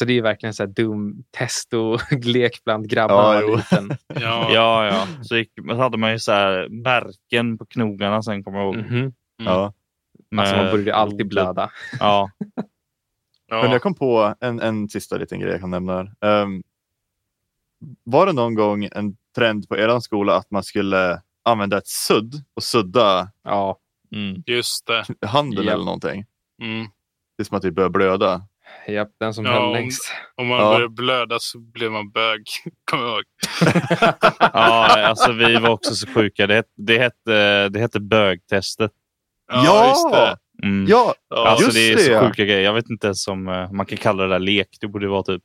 [0.00, 3.50] Så det är verkligen så här dum testo-lek bland grabbar Ja, när man jo.
[3.50, 3.98] var liten.
[4.22, 4.50] Ja.
[4.52, 5.06] ja, ja.
[5.22, 8.76] Så gick, så hade man ju så här märken på knogarna sen kommer jag ihåg.
[8.76, 8.96] Mhm.
[8.96, 9.12] Mm.
[9.38, 9.72] Ja.
[10.36, 11.70] Alltså man började alltid blöda.
[12.00, 12.30] Ja,
[13.46, 13.62] Ja.
[13.62, 16.00] Men jag kom på en, en sista liten grej jag kan nämna.
[16.20, 16.62] Ehm,
[18.04, 22.34] var det någon gång en trend på er skola att man skulle använda ett sudd
[22.54, 23.78] och sudda Ja,
[24.12, 24.42] Mm.
[24.46, 25.04] Just det.
[25.26, 25.74] handen Japp.
[25.74, 26.24] eller någonting?
[26.62, 26.86] Mm.
[27.36, 28.42] Tills man typ börjar blöda.
[28.88, 30.12] Japp, den som Ja, höll om- längst.
[30.36, 30.64] Om man Ja.
[30.72, 32.44] började blöda så blev man bög.
[32.90, 33.24] Kommer jag ihåg.
[34.38, 36.46] ja, alltså vi var också så sjuka.
[36.46, 38.92] Det, det, hette, det hette bögtestet.
[39.52, 39.88] Ja!
[39.88, 40.36] just det.
[40.66, 40.86] Mm.
[40.88, 42.20] Ja, Ja, Alltså just det är det, så ja.
[42.28, 42.60] sjuka grejer.
[42.60, 44.68] Jag vet inte ens om eh, man kan kalla det där lek.
[44.80, 45.42] Det borde vara typ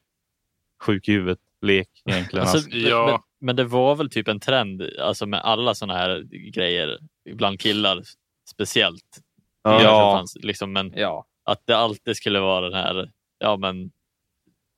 [0.83, 2.41] sjuk i huvudet lek egentligen.
[2.41, 3.05] Alltså, Alltså, men- Ja.
[3.11, 6.23] men, men det var väl typ en trend alltså med alla såna här
[6.53, 6.97] grejer,
[7.33, 8.01] bland killar
[8.49, 9.19] speciellt.
[9.63, 9.77] Ja.
[9.77, 10.17] Det Ja.
[10.17, 13.09] fanns, liksom, men Ja, att det alltid skulle vara den här,
[13.39, 13.91] ja men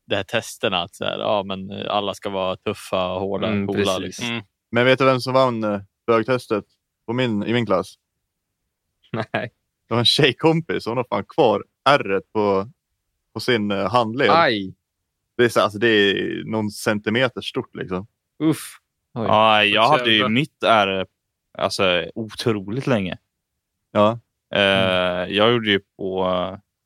[0.05, 3.97] det här testerna, att så här, ja men alla ska vara tuffa, hårda, Mm, coola.
[3.97, 4.25] Liksom.
[4.27, 4.43] Mm.
[4.71, 6.65] Men vet du vem som vann eh, bögtestet
[7.05, 7.95] på min, i min klass?
[9.33, 9.51] nej.
[9.87, 10.85] Det var en tjejkompis.
[10.85, 12.71] Hon har fan kvar ärret på,
[13.33, 14.29] på sin eh, handled.
[14.31, 14.73] Aj,
[15.37, 18.07] Det är, så, alltså, det är någon centimeter stort liksom.
[18.43, 18.77] uff.
[19.13, 19.25] Oj.
[19.27, 21.05] ja, jag hade ju mitt är
[21.57, 23.17] alltså, otroligt länge.
[23.91, 24.19] Ja.
[24.55, 24.61] Eh,
[25.35, 26.27] Jag gjorde ju på,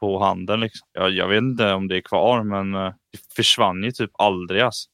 [0.02, 0.60] på handen.
[0.60, 0.88] Liksom.
[0.94, 4.62] Jag, jag vet inte om det är kvar, men eh, det försvann ju typ aldrig.
[4.62, 4.90] Alltså.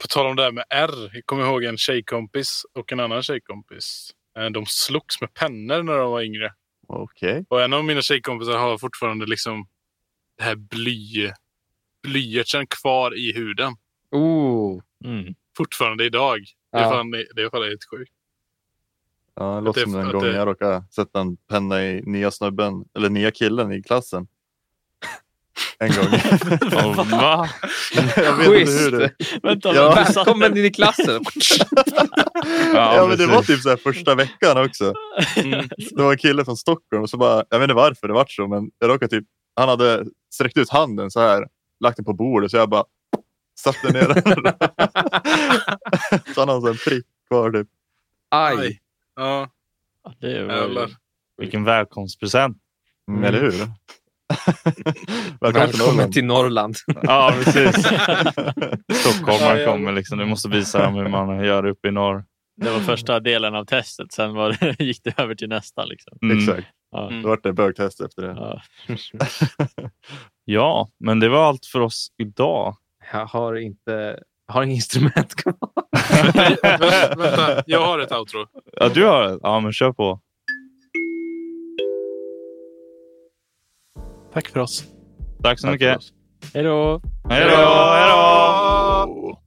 [0.00, 1.10] På tal om det här med R.
[1.12, 4.10] Jag kommer ihåg en tjejkompis och en annan tjejkompis.
[4.38, 6.52] Eh, De slogs med pennor när de var yngre.
[6.88, 7.44] Okej.
[7.48, 9.68] Och en av mina tjejkompisar har fortfarande liksom
[10.38, 11.30] det här bly,
[12.02, 13.72] blyertsen kvar i huden.
[14.10, 15.34] Oh, Mm.
[15.56, 16.38] Fortfarande idag.
[16.72, 16.90] Det är Ja.
[16.90, 18.12] fan, det är fan helt sjukt.
[19.40, 22.84] Ja, det låter som den gången det- jag råkade sätta en penna i nya snubben,
[22.96, 24.26] eller nya killen i klassen.
[25.78, 26.06] En gång.
[26.98, 27.48] Och, va?
[28.16, 28.80] jag vet inte schysst.
[28.80, 29.10] hur det...
[29.42, 29.94] Vänta, Ja.
[30.14, 31.24] Välkommen in i klassen.
[32.74, 34.92] Ja, men det var typ så här första veckan också.
[35.36, 35.68] Mm.
[35.90, 38.30] Det var en kille från Stockholm och så bara, jag vet inte varför det vart
[38.30, 39.24] så, men jag råkade typ,
[39.56, 41.46] han hade sträckt ut handen så här,
[41.80, 42.84] lagt den på bordet så jag bara
[43.60, 44.52] satte ner den.
[46.34, 47.68] så han har en prick kvar typ.
[48.30, 48.56] Aj.
[48.58, 48.80] Aj.
[49.16, 49.48] Ja,
[50.04, 50.88] Ja, det var ju...
[51.36, 52.56] Vilken välkomstpresent.
[53.08, 53.24] Mm.
[53.24, 53.52] Eller hur?
[55.40, 56.12] Välkommen till Välkommen Norrland.
[56.12, 56.76] till Norrland.
[57.02, 57.74] Ja, precis.
[58.92, 59.72] Stockholmare Ja, ja.
[59.72, 60.18] kommer liksom.
[60.18, 62.24] Du måste visa dem hur man gör uppe i norr.
[62.56, 65.84] Det var första delen av testet, sen var det, gick det över till nästa.
[65.84, 66.18] Liksom.
[66.22, 66.38] Mm.
[66.38, 66.66] Exakt.
[66.90, 67.08] Ja.
[67.10, 67.22] Mm.
[67.22, 68.32] Då vart det bögtest efter det.
[68.32, 68.62] Ja.
[70.44, 72.76] Ja, men det var allt för oss idag.
[73.12, 74.18] Jag har inte
[74.50, 75.54] jag har inget instrument kvar.
[77.16, 78.46] vänta, jag har ett outro.
[78.72, 79.38] Ja, du har det?
[79.42, 80.20] Ja, men kör på.
[84.32, 84.84] Tack för oss.
[85.42, 85.98] Tack så Tack mycket.
[86.54, 87.00] Hej då.
[87.28, 87.56] Hej då.
[87.56, 89.40] Hej då.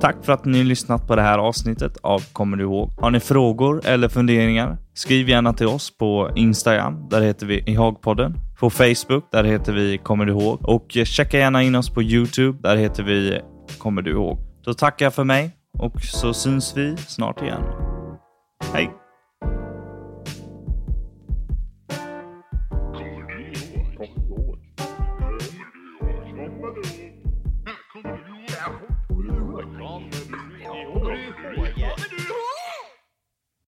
[0.00, 2.90] Tack för att ni lyssnat på det här avsnittet av Kommer du ihåg?
[3.00, 4.78] Har ni frågor eller funderingar?
[4.94, 7.08] Skriv gärna till oss på Instagram.
[7.08, 8.34] Där heter vi Ihagpodden.
[8.60, 10.68] På Facebook, där heter vi Kommer du ihåg?
[10.68, 12.58] Och checka gärna in oss på YouTube.
[12.62, 13.40] Där heter vi
[13.78, 14.38] kommer du ihåg.
[14.64, 17.62] Då tackar jag för mig och så syns vi snart igen.
[18.72, 18.97] Hej!